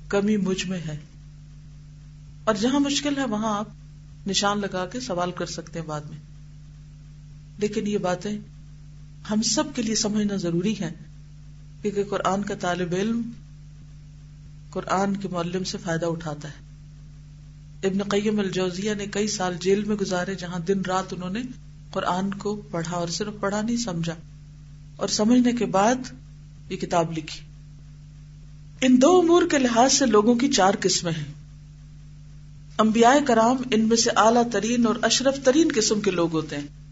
کمی 0.08 0.36
مجھ 0.36 0.66
میں 0.66 0.78
ہے۔ 0.78 0.96
اور 2.44 2.54
جہاں 2.54 2.80
مشکل 2.80 3.16
ہے، 3.16 3.24
وہاں 3.24 3.58
آپ 3.58 3.68
نشان 4.26 4.60
لگا 4.60 4.86
کے 4.86 5.00
سوال 5.00 5.30
کر 5.30 5.46
سکتے 5.46 5.80
ہیں 5.80 5.86
بعد 5.86 6.00
میں۔ 6.00 6.18
لیکن 7.58 7.86
یہ 7.86 7.98
باتیں 7.98 8.38
ہم 9.30 9.42
سب 9.42 9.64
کے 9.74 9.82
لیے 9.82 9.94
سمجھنا 9.94 10.36
ضروری 10.36 10.80
ہے 10.80 10.92
کیونکہ 11.82 12.04
قرآن 12.04 12.42
کا 12.42 12.54
طالب 12.60 12.94
علم 12.94 13.22
قرآن 14.70 15.16
کے 15.16 15.28
معلم 15.28 15.64
سے 15.64 15.78
فائدہ 15.84 16.06
اٹھاتا 16.06 16.48
ہے۔ 16.48 16.66
ابن 17.86 18.02
قیم 18.02 18.38
الجوزیہ 18.38 18.94
نے 18.94 19.06
کئی 19.06 19.28
سال 19.28 19.56
جیل 19.60 19.84
میں 19.84 19.96
گزارے 19.96 20.34
جہاں 20.34 20.58
دن 20.58 20.80
رات 20.80 21.12
انہوں 21.12 21.30
نے 21.30 21.42
قرآن 21.90 22.34
کو 22.34 22.62
پڑھا 22.70 22.96
اور 22.96 23.08
صرف 23.08 23.32
پڑھا 23.40 23.62
نہیں 23.62 23.76
سمجھا۔ 23.76 24.14
اور 24.96 25.08
سمجھنے 25.08 25.52
کے 25.52 25.66
بعد 25.66 25.94
یہ 26.70 26.76
کتاب 26.76 27.12
لکھی۔ 27.12 27.40
ان 28.80 29.02
دو 29.02 29.18
امور 29.18 29.42
کے 29.50 29.58
لحاظ 29.58 29.92
سے 29.92 30.06
لوگوں 30.06 30.34
کی 30.34 30.48
چار 30.48 30.74
قسمیں 30.80 31.12
ہیں۔ 31.12 31.32
انبیاء 32.78 33.24
کرام 33.26 33.56
ان 33.70 33.88
میں 33.88 33.96
سے 33.96 34.10
اعلیٰ 34.16 34.50
ترین 34.52 34.86
اور 34.86 34.96
اشرف 35.02 35.34
ترین 35.44 35.68
قسم 35.74 36.00
کے 36.00 36.10
لوگ 36.10 36.32
ہوتے 36.32 36.56
ہیں۔ 36.56 36.85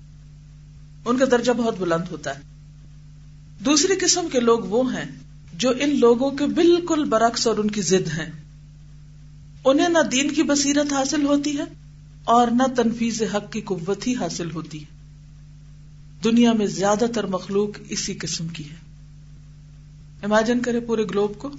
ان 1.04 1.18
کا 1.18 1.24
درجہ 1.30 1.52
بہت 1.52 1.78
بلند 1.78 2.04
ہوتا 2.10 2.38
ہے۔ 2.38 2.40
دوسری 3.64 3.94
قسم 4.00 4.28
کے 4.32 4.40
لوگ 4.40 4.60
وہ 4.60 4.94
ہیں 4.94 5.04
جو 5.54 5.72
ان 5.80 6.00
لوگوں 6.00 6.30
کے 6.30 6.46
بالکل 6.46 7.04
برعکس 7.04 7.46
اور 7.46 7.58
ان 7.58 7.70
کی 7.70 7.82
ضد 7.82 8.18
ہیں۔ 8.18 8.32
انہیں 9.64 9.88
نہ 9.88 9.98
دین 10.12 10.34
کی 10.34 10.42
بصیرت 10.42 10.92
حاصل 10.92 11.26
ہوتی 11.26 11.58
ہے 11.58 11.64
اور 12.24 12.48
نہ 12.48 12.62
تنفیز 12.76 13.22
حق 13.22 13.52
کی 13.52 13.60
قوت 13.60 14.06
ہی 14.06 14.14
حاصل 14.14 14.50
ہوتی 14.50 14.80
ہے۔ 14.80 14.94
دنیا 16.24 16.52
میں 16.52 16.66
زیادہ 16.66 17.04
تر 17.14 17.26
مخلوق 17.26 17.70
اسی 17.88 18.14
قسم 18.14 18.48
کی 18.48 18.70
ہے۔ 18.70 18.74
امیجن 20.22 20.60
کرے 20.60 20.80
پورے 20.80 21.04
گلوب 21.04 21.38
کو۔ 21.38 21.50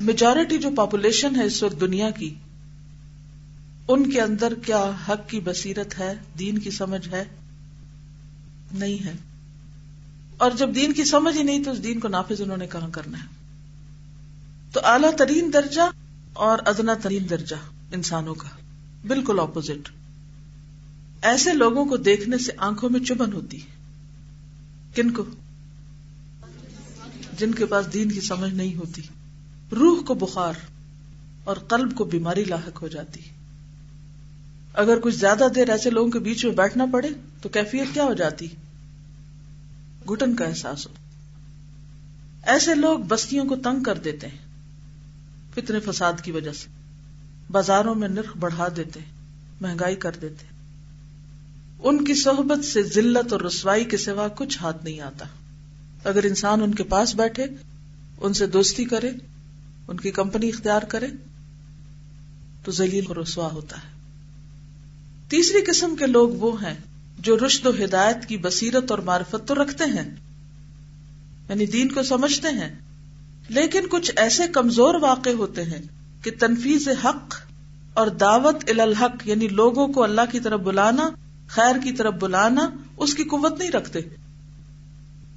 میجورٹی 0.00 0.58
جو 0.58 0.68
پاپولیشن 0.76 1.36
ہے 1.36 1.44
اس 1.44 1.62
وقت 1.62 1.80
دنیا 1.80 2.10
کی، 2.10 2.34
ان 3.88 4.10
کے 4.10 4.20
اندر 4.20 4.54
کیا 4.54 4.90
حق 5.08 5.28
کی 5.28 5.40
بصیرت 5.40 5.98
ہے، 5.98 6.14
دین 6.38 6.58
کی 6.58 6.70
سمجھ 6.70 7.08
ہے؟ 7.08 7.24
نہیں 8.72 9.04
ہے۔ 9.04 9.12
اور 10.38 10.50
جب 10.50 10.74
دین 10.74 10.92
کی 10.92 11.04
سمجھ 11.04 11.36
ہی 11.36 11.42
نہیں 11.42 11.64
تو 11.64 11.70
اس 11.70 11.84
دین 11.84 12.00
کو 12.00 12.08
نافذ 12.08 12.40
انہوں 12.40 12.56
نے 12.56 12.66
کہاں 12.66 12.88
کرنا 12.92 13.18
ہے؟ 13.18 13.28
تو 14.72 14.80
اعلیٰ 14.84 15.10
ترین 15.16 15.50
درجہ 15.52 15.80
اور 16.32 16.58
ادنا 16.66 16.94
ترین 16.94 17.30
درجہ 17.30 17.56
انسانوں 17.92 18.34
کا۔ 18.34 18.48
بالکل 19.06 19.40
اپوزٹ 19.40 19.90
ایسے 21.22 21.52
لوگوں 21.52 21.84
کو 21.84 21.96
دیکھنے 21.96 22.38
سے 22.38 22.52
آنکھوں 22.56 22.90
میں 22.90 23.00
چبن 23.00 23.32
ہوتی 23.32 23.62
ہے۔ 23.62 23.66
کن 24.94 25.10
کو؟ 25.10 25.24
جن 27.38 27.52
کے 27.52 27.66
پاس 27.66 27.92
دین 27.92 28.12
کی 28.12 28.20
سمجھ 28.20 28.54
نہیں 28.54 28.74
ہوتی۔ 28.74 29.02
روح 29.72 30.02
کو 30.02 30.14
بخار 30.14 30.52
اور 31.44 31.56
قلب 31.56 31.96
کو 31.96 32.04
بیماری 32.04 32.44
لاحق 32.44 32.82
ہو 32.82 32.88
جاتی۔ 32.88 33.20
اگر 34.74 34.98
کچھ 35.00 35.16
زیادہ 35.16 35.44
دیر 35.54 35.70
ایسے 35.70 35.90
لوگوں 35.90 36.10
کے 36.10 36.18
بیچ 36.18 36.44
میں 36.44 36.52
بیٹھنا 36.52 36.86
پڑے 36.92 37.08
تو 37.40 37.48
کیفیت 37.48 37.94
کیا 37.94 38.04
ہو 38.04 38.14
جاتی؟ 38.14 38.46
گٹن 40.10 40.36
کا 40.36 40.44
احساس 40.44 40.86
ہو۔ 40.86 40.92
ایسے 42.42 42.74
لوگ 42.74 42.98
بستیوں 42.98 43.44
کو 43.44 43.56
تنگ 43.56 43.82
کر 43.82 43.98
دیتے 43.98 44.26
ہیں، 44.26 44.38
فتنے 45.54 45.80
فساد 45.80 46.12
کی 46.22 46.32
وجہ 46.32 46.52
سے۔ 46.52 46.68
بازاروں 47.50 47.94
میں 47.94 48.08
نرخ 48.08 48.36
بڑھا 48.36 48.68
دیتے 48.76 49.00
مہنگائی 49.60 49.96
کر 49.96 50.10
دیتے 50.22 50.46
ان 51.82 52.04
کی 52.04 52.14
صحبت 52.14 52.64
سے 52.64 52.82
ذلت 52.82 53.32
اور 53.32 53.40
رسوائی 53.40 53.84
کے 53.84 53.96
سوا 53.96 54.28
کچھ 54.28 54.58
ہاتھ 54.58 54.84
نہیں 54.84 55.00
آتا۔ 55.00 55.26
اگر 56.04 56.24
انسان 56.24 56.62
ان 56.62 56.74
کے 56.74 56.82
پاس 56.82 57.14
بیٹھے، 57.14 57.46
ان 58.20 58.32
سے 58.32 58.46
دوستی 58.46 58.84
کرے، 58.84 59.10
ان 59.88 59.96
کی 59.96 60.10
کمپنی 60.10 60.48
اختیار 60.48 60.82
کرے، 60.82 61.06
تو 62.64 62.72
ذلیل 62.72 63.04
اور 63.08 63.16
رسوا 63.16 63.52
ہوتا 63.52 63.76
ہے۔ 63.76 63.88
تیسری 65.28 65.64
قسم 65.66 65.96
کے 65.96 66.06
لوگ 66.06 66.28
وہ 66.28 66.62
ہیں 66.62 66.76
جو 67.24 67.36
رشد 67.36 67.66
و 67.66 67.70
ہدایت 67.84 68.26
کی 68.26 68.36
بصیرت 68.36 68.90
اور 68.90 68.98
معرفت 68.98 69.46
تو 69.46 69.54
رکھتے 69.54 69.84
ہیں 69.84 70.08
یعنی 71.48 71.66
دین 71.66 71.88
کو 71.88 72.02
سمجھتے 72.02 72.48
ہیں، 72.48 72.68
لیکن 73.48 73.86
کچھ 73.90 74.10
ایسے 74.16 74.46
کمزور 74.52 74.94
واقع 74.94 75.30
ہوتے 75.38 75.64
ہیں 75.64 75.80
کہ 76.22 76.30
تنفیز 76.38 76.88
حق 77.04 77.34
اور 77.94 78.06
دعوت 78.06 78.64
الحق 78.68 79.26
یعنی 79.28 79.48
لوگوں 79.48 79.86
کو 79.88 80.02
اللہ 80.02 80.30
کی 80.30 80.40
طرف 80.40 80.60
بلانا، 80.60 81.08
خیر 81.46 81.78
کی 81.82 81.92
طرف 81.92 82.14
بلانا، 82.14 82.68
اس 82.96 83.14
کی 83.14 83.24
قوت 83.24 83.58
نہیں 83.58 83.70
رکھتے۔ 83.70 84.00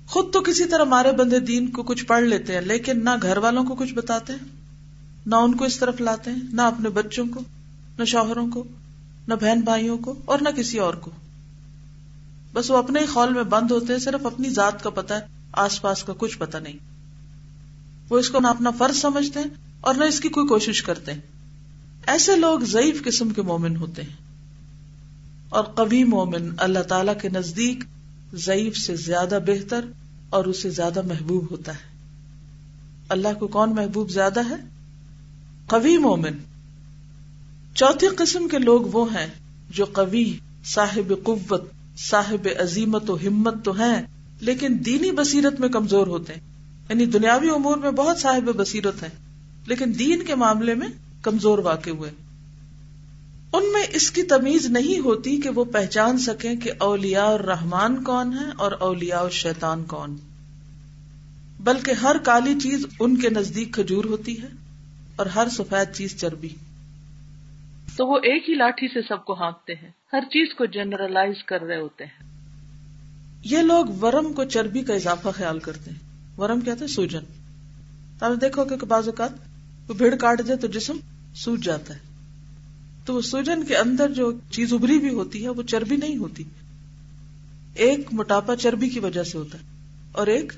خود 0.08 0.32
تو 0.34 0.42
کسی 0.42 0.66
طرح 0.66 0.84
مارے 0.84 1.12
بندے 1.12 1.40
دین 1.40 1.68
کو 1.68 1.84
کچھ 1.84 2.06
پڑھ 2.06 2.24
لیتے 2.24 2.54
ہیں، 2.54 2.62
لیکن 2.62 3.04
نہ 3.04 3.10
گھر 3.22 3.38
والوں 3.38 3.64
کو 3.64 3.76
کچھ 3.76 3.94
بتاتے 3.94 4.34
ہیں، 4.34 4.48
نہ 5.26 5.36
ان 5.36 5.58
کو 5.58 5.66
اس 5.66 5.78
طرف 5.80 6.02
لاتے 6.02 6.32
ہیں، 6.32 6.42
نہ 6.52 6.62
اپنے 6.62 6.90
بچوں 6.90 7.26
کو، 7.34 7.40
نہ 8.00 8.04
شوہروں 8.04 8.48
کو، 8.52 8.64
نہ 9.28 9.34
بہن 9.34 9.62
بھائیوں 9.62 9.98
کو 9.98 10.16
اور 10.26 10.40
نہ 10.40 10.50
کسی 10.50 10.80
اور 10.80 10.94
کو۔ 10.94 11.12
بس 12.54 12.72
وہ 12.72 12.78
اپنے 12.78 13.00
ہی 13.00 13.06
خول 13.06 13.34
میں 13.34 13.44
بند 13.44 13.72
ہوتے 13.72 13.94
ہیں، 13.94 14.00
صرف 14.00 14.26
اپنی 14.26 14.50
ذات 14.50 14.84
کا 14.84 14.90
پتا 14.90 15.16
ہے، 15.16 15.26
آس 15.52 15.82
پاس 15.82 16.04
کا 16.04 16.14
کچھ 16.18 16.38
پتا 16.38 16.60
نہیں۔ 16.60 16.78
وہ 18.10 18.20
اس 18.20 18.30
کو 18.30 18.40
نہ 18.40 18.48
اپنا 18.48 18.72
فرض 18.72 18.98
سمجھتے 18.98 19.40
ہیں 19.40 19.48
اور 19.82 19.96
نہ 19.96 20.04
اس 20.04 20.20
کی 20.20 20.30
کوئی 20.30 20.48
کوشش 20.48 20.84
کرتے 20.84 21.14
ہیں۔ 21.14 21.20
ایسے 22.08 22.36
لوگ 22.36 22.60
ضعیف 22.60 23.04
قسم 23.04 23.30
کے 23.30 23.42
مومن 23.42 23.76
ہوتے 23.76 24.02
ہیں۔ 24.02 24.24
اور 25.50 25.64
قوی 25.64 26.04
مومن 26.04 26.50
اللہ 26.58 26.80
تعالی 26.80 27.12
کے 27.22 27.30
نزدیک 27.30 27.84
ضعیف 28.34 28.78
سے 28.78 28.96
زیادہ 28.96 29.40
بہتر 29.48 29.86
اور 30.30 30.46
اسے 30.46 30.70
زیادہ 30.70 31.02
محبوب 31.02 31.52
ہوتا 31.52 31.72
ہے۔ 31.72 31.98
اللہ 33.10 33.28
کو 33.40 33.48
کون 33.48 33.76
محبوب 33.76 34.10
زیادہ 34.10 34.50
ہے؟ 34.50 34.56
قوی 35.68 35.98
مومن۔ 35.98 36.38
چوتھی 37.76 38.08
قسم 38.08 38.48
کے 38.48 38.60
لوگ 38.60 38.82
وہ 38.82 39.14
ہیں 39.14 39.28
جو 39.70 39.86
قوی، 39.86 40.38
صاحب 40.66 41.14
قوت 41.24 41.64
صاحب 41.98 42.48
عظیمت 42.60 43.10
و 43.10 43.16
ہمت 43.16 43.66
تو 43.66 43.72
ہیں، 43.72 44.02
لیکن 44.40 44.78
دینی 44.86 45.12
بصیرت 45.12 45.60
میں 45.60 45.70
کمزور 45.70 46.08
ہوتے 46.08 46.34
ہیں۔ 46.34 46.42
یعنی 46.90 47.06
دنیاوی 47.06 47.50
امور 47.50 47.78
میں 47.78 47.92
بہت 47.92 48.18
صاحب 48.18 48.44
بصیرت 48.44 49.04
ہیں، 49.04 49.10
لیکن 49.68 49.92
دین 50.00 50.24
کے 50.24 50.36
معاملے 50.36 50.74
میں 50.74 50.88
کمزور 51.22 51.58
واقع 51.58 51.90
ہوئے۔ 51.90 52.12
ان 53.54 53.74
میں 53.74 53.84
اس 53.94 54.12
کی 54.12 54.24
تمیز 54.24 54.66
نہیں 54.66 55.00
ہوتی 55.00 55.42
کہ 55.42 55.50
وہ 55.50 55.64
پہچان 55.64 56.18
سکیں 56.18 56.56
کہ 56.56 56.72
اولیاء 56.78 57.24
اور 57.24 57.40
رحمان 57.40 58.04
کون 58.04 58.34
ہے 58.34 58.52
اور 58.58 58.72
اولیاء 58.72 59.20
اور 59.20 59.30
شیطان 59.30 59.84
کون۔ 59.84 60.16
بلکہ 61.60 61.92
ہر 61.92 62.16
کالی 62.24 62.60
چیز 62.64 62.86
ان 63.00 63.18
کے 63.18 63.30
نزدیک 63.30 63.74
کھجور 63.74 64.06
ہوتی 64.06 64.42
ہے 64.42 64.48
اور 65.16 65.26
ہر 65.26 65.48
سفید 65.52 65.96
چیز 65.96 66.18
چربی۔ 66.18 66.50
تو 67.98 68.08
وہ 68.08 68.18
ایک 68.18 68.50
ہی 68.50 68.54
لاٹھی 68.54 68.88
سے 68.88 69.02
سب 69.02 69.26
کو 69.26 69.34
ہانکتے 69.34 69.74
ہیں۔ 69.74 69.90
ہر 70.14 70.22
چیز 70.22 70.56
کو 70.58 70.66
جنرلائز 70.66 71.44
کر 71.44 71.62
رہے 71.62 71.78
ہوتے 71.78 72.04
ہیں۔ 72.04 72.34
یہ 73.44 73.58
لوگ 73.58 73.86
ورم 74.02 74.34
کو 74.34 74.44
چربی 74.44 74.82
کا 74.82 74.94
اضافہ 74.94 75.30
خیال 75.30 75.60
کرتے 75.60 75.92
ہیں۔ 75.92 75.98
ورم 76.40 76.60
کیا 76.60 76.76
تھا؟ 76.76 76.88
سوجن۔ 76.88 77.24
آپ 78.22 78.42
دیکھو 78.42 78.66
کہ 78.66 78.86
بعض 78.86 79.08
اوقات 79.08 79.30
وہ 79.88 79.94
بھیڑ 79.94 80.16
کاٹ 80.16 80.42
دے 80.48 80.56
تو 80.56 80.68
جسم 80.68 80.98
سوج 81.36 81.64
جاتا 81.64 81.94
ہے۔ 81.94 82.00
تو 83.06 83.16
وہ 83.16 83.22
سوجن 83.22 83.64
کے 83.64 83.78
اندر 83.78 84.10
جو 84.10 84.32
چیز 84.50 84.74
ابری 84.74 85.00
بھی 85.00 85.10
ہوتی 85.10 85.44
ہے، 85.44 85.50
وہ 85.50 85.64
چربی 85.64 85.96
نہیں 85.98 86.18
ہوتی۔ 86.18 86.44
ایک 87.76 88.00
موٹاپا 88.12 88.56
چربی 88.56 88.90
کی 88.90 89.00
وجہ 89.00 89.24
سے 89.24 89.38
ہوتا 89.38 89.58
ہے 89.58 89.64
اور 90.12 90.28
ایک 90.28 90.54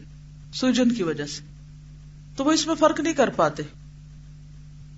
سوجن 0.54 0.92
کی 0.92 1.04
وجہ 1.04 1.26
سے۔ 1.26 1.42
تو 2.38 2.46
وہ 2.46 2.52
اس 2.52 2.68
میں 2.68 2.76
فرق 2.76 3.00
نہیں 3.00 3.14
کر 3.14 3.30
پاتے۔ 3.30 3.64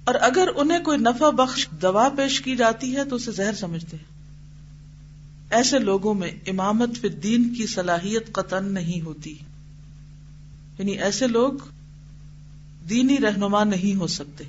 اور 0.08 0.16
اگر 0.22 0.50
انہیں 0.56 0.80
کوئی 0.80 0.98
نفع 0.98 1.30
بخش 1.30 1.68
دوا 1.82 2.10
پیش 2.10 2.42
کی 2.42 2.56
جاتی 2.56 2.96
ہے 2.96 3.04
تو 3.04 3.16
اسے 3.16 3.32
زہر 3.32 3.54
سمجھتے 3.54 3.98
ہیں۔ 3.98 4.04
ایسے 5.50 5.80
لوگوں 5.80 6.14
میں 6.14 6.32
امامت 6.48 6.90
فی 7.02 7.10
دین 7.10 7.54
کی 7.54 7.68
صلاحیت 7.68 8.32
قطن 8.32 8.74
نہیں 8.74 9.02
ہوتی۔ 9.02 9.38
یعنی 10.80 10.92
ایسے 10.92 11.28
لوگ 11.28 11.54
دینی 12.90 13.18
رہنما 13.18 13.64
نہیں 13.64 13.96
ہو 13.96 14.08
سکتے 14.08 14.44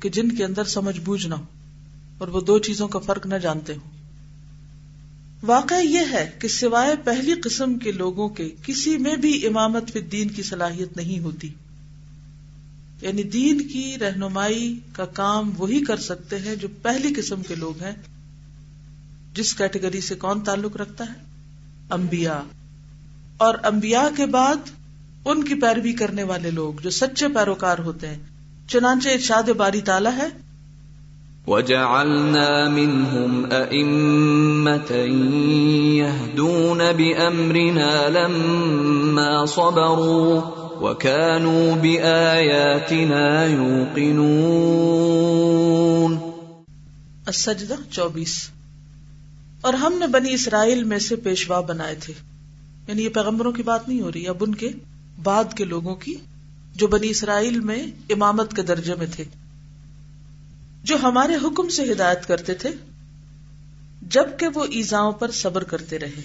کہ 0.00 0.08
جن 0.08 0.32
کے 0.32 0.44
اندر 0.44 0.64
سمجھ 0.64 1.00
بوجھ 1.00 1.26
نہ 1.26 1.34
ہو 1.34 1.44
اور 2.18 2.28
وہ 2.28 2.40
دو 2.40 2.58
چیزوں 2.58 2.88
کا 2.88 2.98
فرق 2.98 3.26
نہ 3.26 3.34
جانتے 3.34 3.72
ہوں۔ 3.72 3.90
واقع 5.42 5.74
یہ 5.74 6.00
ہے 6.12 6.30
کہ 6.38 6.48
سوائے 6.48 6.94
پہلی 7.04 7.34
قسم 7.34 7.78
کے 7.78 7.92
لوگوں 7.92 8.28
کے 8.28 8.50
کسی 8.62 8.96
میں 8.96 9.16
بھی 9.16 9.46
امامت 9.46 9.92
فی 9.92 10.00
دین 10.00 10.28
کی 10.28 10.42
صلاحیت 10.42 10.96
نہیں 10.96 11.18
ہوتی۔ 11.18 11.48
یعنی 13.02 13.22
دین 13.22 13.68
کی 13.68 13.96
رہنمائی 14.00 14.80
کا 14.92 15.04
کام 15.04 15.50
وہی 15.58 15.80
کر 15.80 15.96
سکتے 15.96 16.38
ہیں 16.38 16.56
جو 16.56 16.68
پہلی 16.82 17.14
قسم 17.16 17.42
کے 17.42 17.54
لوگ 17.54 17.82
ہیں، 17.82 17.92
جس 19.34 19.54
کیٹیگری 19.54 20.00
سے 20.00 20.14
کون 20.14 20.40
تعلق 20.40 20.76
رکھتا 20.76 21.04
ہے؟ 21.04 21.24
انبیاء۔ 21.90 22.40
اور 23.36 23.54
انبیاء 23.64 24.16
کے 24.16 24.26
بعد 24.26 24.56
ان 25.24 25.44
کی 25.44 25.54
پیروی 25.54 25.92
کرنے 25.92 26.22
والے 26.22 26.50
لوگ 26.50 26.80
جو 26.82 26.90
سچے 26.90 27.28
پیروکار 27.28 27.78
ہوتے 27.78 28.08
ہیں، 28.08 28.18
چنانچہ 28.68 29.08
ارشاد 29.08 29.48
باری 29.48 29.80
تعالیٰ 29.80 30.12
ہے، 30.16 30.28
وجعلنا 31.46 32.68
منهم 32.68 33.46
أئمة 33.70 34.94
يهدون 36.06 36.78
بأمرنا 36.78 38.08
لما 38.08 39.44
صبروا 39.44 40.61
وكانوا 40.82 41.82
بآياتنا 41.82 43.44
يوقنون 43.44 46.18
السجدہ 47.26 47.74
چوبیس۔ 47.90 48.48
اور 49.60 49.74
ہم 49.74 49.98
نے 49.98 50.06
بنی 50.06 50.34
اسرائیل 50.34 50.84
میں 50.84 50.98
سے 50.98 51.16
پیشوا 51.16 51.60
بنائے 51.60 51.94
تھے۔ 51.94 52.14
یعنی 52.88 53.04
یہ 53.04 53.08
پیغمبروں 53.08 53.52
کی 53.52 53.62
بات 53.62 53.88
نہیں 53.88 54.00
ہو 54.00 54.12
رہی، 54.12 54.28
اب 54.28 54.36
ان 54.40 54.54
کے 54.54 54.68
بعد 55.22 55.44
کے 55.56 55.64
لوگوں 55.64 55.94
کی، 55.94 56.14
جو 56.74 56.86
بنی 56.86 57.10
اسرائیل 57.10 57.60
میں 57.60 57.86
امامت 58.10 58.56
کے 58.56 58.62
درجے 58.62 58.94
میں 58.94 59.06
تھے۔ 59.12 59.24
جو 60.84 60.96
ہمارے 61.02 61.34
حکم 61.34 61.68
سے 61.68 61.92
ہدایت 61.92 62.26
کرتے 62.26 62.54
تھے، 62.54 62.70
جبکہ 64.02 64.48
وہ 64.54 64.64
ایزاؤں 64.64 65.12
پر 65.12 65.30
صبر 65.30 65.64
کرتے 65.64 65.98
رہے۔ 65.98 66.22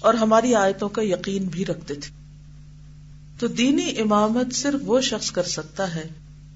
اور 0.00 0.14
ہماری 0.14 0.54
آیتوں 0.54 0.88
کا 0.88 1.02
یقین 1.02 1.44
بھی 1.44 1.64
رکھتے 1.64 1.94
تھے۔ 1.94 2.15
تو 3.38 3.46
دینی 3.46 4.00
امامت 4.00 4.54
صرف 4.54 4.80
وہ 4.84 5.00
شخص 5.00 5.30
کر 5.30 5.42
سکتا 5.42 5.94
ہے 5.94 6.08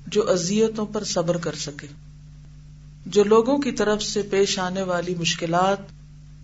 جو 0.06 0.30
اذیتوں 0.30 0.86
پر 0.86 1.04
صبر 1.04 1.36
کر 1.36 1.54
سکے، 1.54 1.86
جو 3.06 3.24
لوگوں 3.24 3.58
کی 3.58 3.72
طرف 3.72 4.02
سے 4.02 4.22
پیش 4.22 4.58
آنے 4.58 4.82
والی 4.82 5.14
مشکلات 5.14 5.78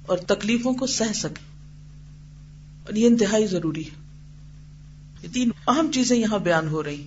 اور 0.07 0.19
تکلیفوں 0.19 0.75
کو 0.75 0.87
سہ 0.87 1.13
سکے۔ 1.15 1.57
اور 2.85 2.95
یہ 2.95 3.07
انتہائی 3.07 3.47
ضروری 3.47 3.85
ہے۔ 3.85 3.91
یہ 5.23 5.29
تین 5.33 5.51
اہم 5.69 5.91
چیزیں 5.93 6.17
یہاں 6.17 6.39
بیان 6.39 6.69
ہو 6.69 6.85
رہی 6.85 7.07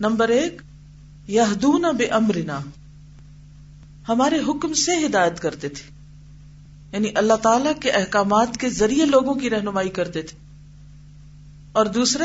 نمبر 0.00 0.28
ایک، 0.28 0.62
یہدون 1.28 1.84
بے 1.98 2.06
امرنا 2.06 2.60
ہمارے 4.08 4.38
حکم 4.48 4.74
سے 4.74 5.06
ہدایت 5.06 5.40
کرتے 5.40 5.68
تھے۔ 5.68 5.90
یعنی 6.92 7.08
اللہ 7.14 7.34
تعالی 7.34 7.70
کے 7.80 7.90
احکامات 7.90 8.56
کے 8.56 8.70
ذریعے 8.70 9.06
لوگوں 9.06 9.34
کی 9.34 9.50
رہنمائی 9.50 9.88
کرتے 9.88 10.22
تھے۔ 10.22 10.41
اور 11.72 11.86
دوسرے، 11.86 12.24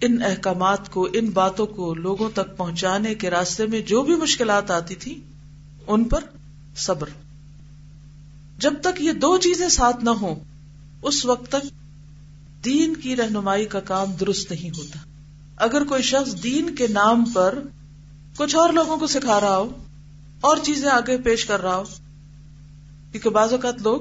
ان 0.00 0.22
احکامات 0.22 0.90
کو، 0.90 1.08
ان 1.12 1.30
باتوں 1.30 1.66
کو 1.66 1.94
لوگوں 1.94 2.30
تک 2.34 2.56
پہنچانے 2.56 3.14
کے 3.14 3.30
راستے 3.30 3.66
میں 3.66 3.80
جو 3.80 4.02
بھی 4.02 4.14
مشکلات 4.14 4.70
آتی 4.70 4.94
تھی، 4.94 5.20
ان 5.86 6.04
پر 6.04 6.24
صبر۔ 6.76 7.08
جب 8.58 8.74
تک 8.80 9.00
یہ 9.00 9.12
دو 9.12 9.36
چیزیں 9.38 9.68
ساتھ 9.68 10.04
نہ 10.04 10.10
ہوں، 10.10 10.34
اس 11.02 11.24
وقت 11.24 11.48
تک 11.48 11.66
دین 12.64 12.96
کی 12.96 13.16
رہنمائی 13.16 13.66
کا 13.66 13.80
کام 13.80 14.12
درست 14.12 14.50
نہیں 14.50 14.70
ہوتا۔ 14.70 14.98
اگر 15.56 15.84
کوئی 15.84 16.02
شخص 16.02 16.42
دین 16.42 16.74
کے 16.74 16.86
نام 16.88 17.24
پر 17.24 17.58
کچھ 18.36 18.56
اور 18.56 18.72
لوگوں 18.72 18.96
کو 18.96 19.06
سکھا 19.06 19.40
رہا 19.40 19.56
ہو، 19.56 19.68
اور 20.40 20.56
چیزیں 20.62 20.88
آگے 20.90 21.18
پیش 21.18 21.44
کر 21.44 21.62
رہا 21.62 21.76
ہو، 21.76 21.84
کیونکہ 23.12 23.30
بعض 23.30 23.52
اوقات 23.52 23.82
لوگ 23.82 24.00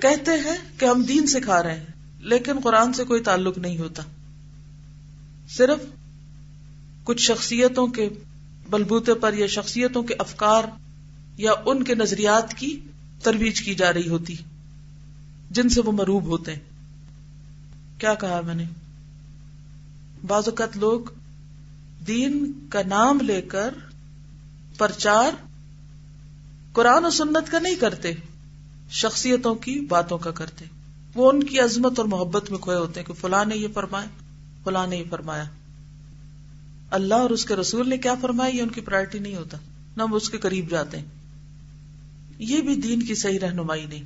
کہتے 0.00 0.30
ہیں 0.30 0.56
کہ 0.78 0.84
ہم 0.84 1.02
دین 1.02 1.26
سکھا 1.26 1.62
رہے 1.62 1.76
ہیں۔ 1.76 1.93
لیکن 2.24 2.52
قرآن 2.64 2.92
سے 2.92 3.04
کوئی 3.04 3.22
تعلق 3.22 3.58
نہیں 3.58 3.78
ہوتا۔ 3.78 4.02
صرف 5.48 5.78
کچھ 7.04 7.22
شخصیتوں 7.22 7.86
کے 7.86 8.08
بلبوتے 8.70 9.14
پر 9.14 9.32
یا 9.32 9.46
شخصیتوں 9.46 10.02
کے 10.02 10.14
افکار 10.18 10.64
یا 11.36 11.52
ان 11.66 11.82
کے 11.82 11.94
نظریات 11.94 12.54
کی 12.54 12.80
ترویج 13.22 13.60
کی 13.60 13.74
جا 13.74 13.92
رہی 13.92 14.08
ہوتی، 14.08 14.36
جن 15.50 15.68
سے 15.68 15.80
وہ 15.80 15.92
مروب 15.92 16.24
ہوتے 16.24 16.52
ہیں۔ 16.52 16.60
کیا 17.98 18.14
کہا 18.14 18.40
میں 18.40 18.54
نے؟ 18.54 18.64
بعض 20.26 20.48
اوقات 20.48 20.76
لوگ 20.76 21.00
دین 22.06 22.52
کا 22.68 22.82
نام 22.86 23.18
لے 23.20 23.42
کر 23.42 23.74
پرچار 24.78 25.30
قرآن 26.72 27.04
و 27.04 27.10
سنت 27.10 27.50
کا 27.50 27.58
نہیں 27.58 27.74
کرتے، 27.74 28.12
شخصیتوں 28.90 29.54
کی 29.54 29.80
باتوں 29.80 30.18
کا 30.18 30.30
کرتے۔ 30.30 30.64
وہ 31.14 31.32
ان 31.32 31.42
کی 31.42 31.60
عظمت 31.60 31.98
اور 31.98 32.06
محبت 32.06 32.50
میں 32.50 32.58
کھوئے 32.58 32.76
ہوتے 32.76 33.00
ہیں 33.00 33.06
کہ 33.06 33.14
فلاں 33.14 33.44
نے 33.44 33.56
یہ 33.56 33.68
فرمایا، 33.74 34.06
فلاں 34.64 34.86
نے 34.86 34.96
یہ 34.96 35.04
فرمایا۔ 35.10 35.44
اللہ 36.90 37.14
اور 37.14 37.30
اس 37.30 37.44
کے 37.44 37.56
رسول 37.56 37.88
نے 37.88 37.98
کیا 37.98 38.14
فرمایا؟ 38.14 38.56
یہ 38.56 38.62
ان 38.62 38.68
کی 38.68 38.80
پرائرٹی 38.80 39.18
نہیں 39.18 39.36
ہوتا۔ 39.36 39.58
نہ 39.96 40.02
وہ 40.02 40.16
اس 40.16 40.30
کے 40.30 40.38
قریب 40.38 40.70
جاتے 40.70 40.98
ہیں۔ 40.98 41.04
یہ 42.38 42.60
بھی 42.60 42.76
دین 42.76 43.02
کی 43.02 43.14
صحیح 43.14 43.38
رہنمائی 43.38 43.86
نہیں۔ 43.86 44.02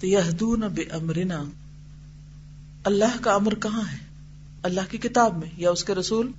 تو 0.00 0.06
یہ 0.06 0.18
بے 0.74 0.82
امرنا 0.82 1.44
اللہ 2.84 3.18
کا 3.20 3.34
امر 3.34 3.54
کہاں 3.54 3.92
ہے؟ 3.92 3.98
اللہ 4.62 4.80
کی 4.90 4.98
کتاب 4.98 5.38
میں 5.38 5.48
یا 5.56 5.70
اس 5.70 5.84
کے 5.84 5.94
رسول 5.94 6.30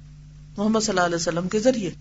محمد 0.58 0.80
صلی 0.80 0.90
اللہ 0.90 1.06
علیہ 1.06 1.16
وسلم 1.16 1.48
کے 1.48 1.60
ذریعے۔ 1.60 1.92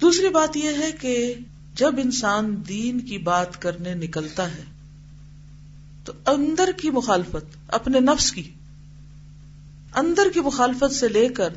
دوسری 0.00 0.28
بات 0.28 0.56
یہ 0.56 0.68
ہے 0.78 0.92
کہ 0.92 1.34
جب 1.74 1.94
انسان 2.04 2.62
دین 2.68 3.00
کی 3.00 3.18
بات 3.18 3.62
کرنے 3.62 3.94
نکلتا 3.94 4.50
ہے 4.54 4.71
تو 6.04 6.12
اندر 6.26 6.70
کی 6.76 6.90
مخالفت، 6.90 7.56
اپنے 7.68 8.00
نفس 8.00 8.32
کی، 8.32 8.50
اندر 9.94 10.28
کی 10.34 10.40
مخالفت 10.40 10.94
سے 10.94 11.08
لے 11.08 11.28
کر 11.28 11.48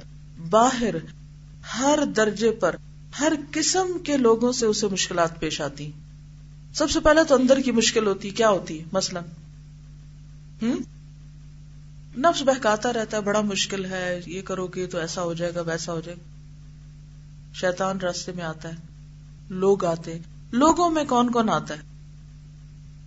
باہر 0.49 0.95
ہر 1.79 1.99
درجے 2.15 2.51
پر 2.51 2.75
ہر 3.19 3.34
قسم 3.51 3.88
کے 4.03 4.17
لوگوں 4.17 4.51
سے 4.51 4.65
اسے 4.65 4.88
مشکلات 4.88 5.39
پیش 5.39 5.62
آتی۔ 5.62 5.91
سب 6.73 6.89
سے 6.89 6.99
پہلے 6.99 7.23
تو 7.23 7.36
اندر 7.36 7.62
کی 7.62 7.71
مشکل 7.71 8.08
ہوتی، 8.08 8.29
کیا 8.29 8.49
ہوتی؟ 8.49 8.79
ہے 8.79 8.86
مثلاً 8.91 9.23
ہوں 10.62 10.77
نفس 12.17 12.41
بہکاتا 12.41 12.93
رہتا 12.93 13.17
ہے، 13.17 13.21
بڑا 13.21 13.41
مشکل 13.41 13.86
ہے، 13.86 14.21
یہ 14.25 14.41
کرو 14.41 14.67
گے 14.67 14.88
تو 14.88 14.97
ایسا 14.97 15.21
ہو 15.21 15.34
جائے 15.34 15.55
گا، 15.55 15.62
ویسا 15.62 15.93
ہو 15.93 16.01
جائے 16.01 16.17
گا۔ 16.17 16.34
شیطان 17.53 17.97
راستے 17.97 18.31
میں 18.31 18.43
آتا 18.43 18.69
ہے، 18.69 18.75
لوگ 19.49 19.86
آتے 19.86 20.17
لوگوں 20.51 20.89
میں 20.89 21.03
کون 21.03 21.31
کون 21.31 21.49
آتا 21.49 21.73
ہے؟ 21.73 21.94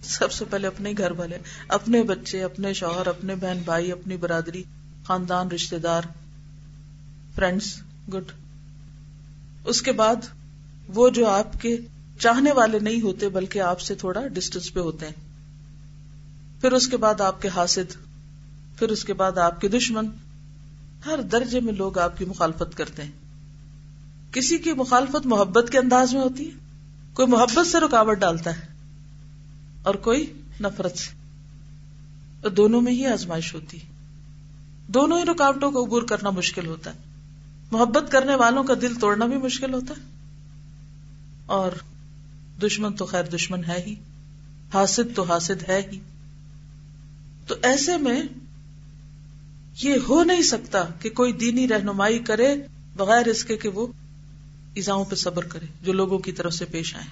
سب 0.08 0.32
سے 0.32 0.44
پہلے 0.50 0.66
اپنے 0.66 0.92
گھر 0.98 1.10
والے، 1.10 1.38
اپنے 1.68 2.02
بچے، 2.02 2.42
اپنے 2.42 2.72
شوہر، 2.72 3.06
اپنے 3.06 3.34
بہن 3.34 3.62
بھائی، 3.64 3.92
اپنی 3.92 4.16
برادری، 4.16 4.64
خاندان 5.04 5.50
رشتے 5.50 5.78
دار 5.78 6.02
فرینڈس 7.34 7.82
گڈ 8.14 8.32
اس 9.64 9.82
کے 9.82 9.92
بعد 9.92 10.16
وہ 10.88 11.10
جو 11.10 11.28
آپ 11.28 11.60
کے 11.60 11.76
چاہنے 12.18 12.52
والے 12.52 12.78
نہیں 12.78 13.00
ہوتے 13.00 13.28
بلکہ 13.28 13.58
آپ 13.58 13.80
سے 13.80 13.94
تھوڑا 13.94 14.26
ڈسٹینس 14.26 14.72
پہ 14.72 14.80
ہوتے 14.80 15.06
ہیں۔ 15.06 15.12
پھر 16.60 16.72
اس 16.72 16.88
کے 16.88 16.96
بعد 16.96 17.20
آپ 17.20 17.42
کے 17.42 17.48
حاصل 17.54 17.84
پھر 18.78 18.88
اس 18.88 19.04
کے 19.04 19.12
بعد 19.12 19.38
آپ 19.38 19.60
کے 19.60 19.68
دشمن۔ 19.68 20.06
ہر 21.06 21.20
درجے 21.20 21.60
میں 21.60 21.72
لوگ 21.72 21.98
آپ 21.98 22.18
کی 22.18 22.24
مخالفت 22.24 22.76
کرتے 22.76 23.02
ہیں۔ 23.02 23.10
کسی 24.32 24.58
کی 24.58 24.72
مخالفت 24.72 25.26
محبت 25.26 25.72
کے 25.72 25.78
انداز 25.78 26.14
میں 26.14 26.22
ہوتی 26.22 26.46
ہے؟ 26.46 26.50
کوئی 27.14 27.28
محبت 27.28 27.66
سے 27.66 27.80
رکاوٹ 27.80 28.18
ڈالتا 28.18 28.56
ہے؟ 28.56 28.77
اور 29.82 29.94
کوئی 29.94 30.32
نفرت. 30.60 30.98
سے 30.98 32.48
دونوں 32.48 32.80
میں 32.80 32.92
ہی 32.92 33.06
آزمائش 33.06 33.54
ہوتی. 33.54 33.78
دونوں 34.88 35.18
ہی 35.18 35.24
رکاوٹوں 35.24 35.72
کو 35.72 35.84
عبور 35.84 36.02
کرنا 36.02 36.30
مشکل 36.30 36.66
ہوتا 36.66 36.90
ہے. 36.90 36.98
محبت 37.72 38.12
کرنے 38.12 38.34
والوں 38.34 38.64
کا 38.64 38.74
دل 38.82 38.94
توڑنا 38.94 39.26
بھی 39.26 39.36
مشکل 39.36 39.74
ہوتا 39.74 39.94
ہے. 39.96 40.02
اور 41.46 41.72
دشمن 42.62 42.92
تو 42.92 43.06
خیر 43.06 43.24
دشمن 43.24 43.64
ہے 43.64 43.82
ہی. 43.86 43.94
حاسد 44.74 45.16
تو 45.16 45.22
حاسد 45.22 45.68
ہے 45.68 45.82
ہی. 45.92 45.98
تو 47.46 47.54
ایسے 47.62 47.96
میں 47.96 48.22
یہ 49.82 49.94
ہو 50.08 50.24
نہیں 50.24 50.42
سکتا 50.42 50.84
کہ 51.00 51.10
کوئی 51.10 51.32
دینی 51.32 51.68
رہنمائی 51.68 52.18
کرے 52.18 52.56
بغیر 52.96 53.26
اس 53.26 53.44
کے 53.44 53.56
کہ 53.56 53.68
وہ 53.68 53.86
ایزاؤں 54.74 55.04
پہ 55.04 55.14
صبر 55.14 55.44
کرے 55.44 55.66
جو 55.82 55.92
لوگوں 55.92 56.18
کی 56.18 56.32
طرف 56.32 56.54
سے 56.54 56.64
پیش 56.64 56.96
آئے 56.96 57.04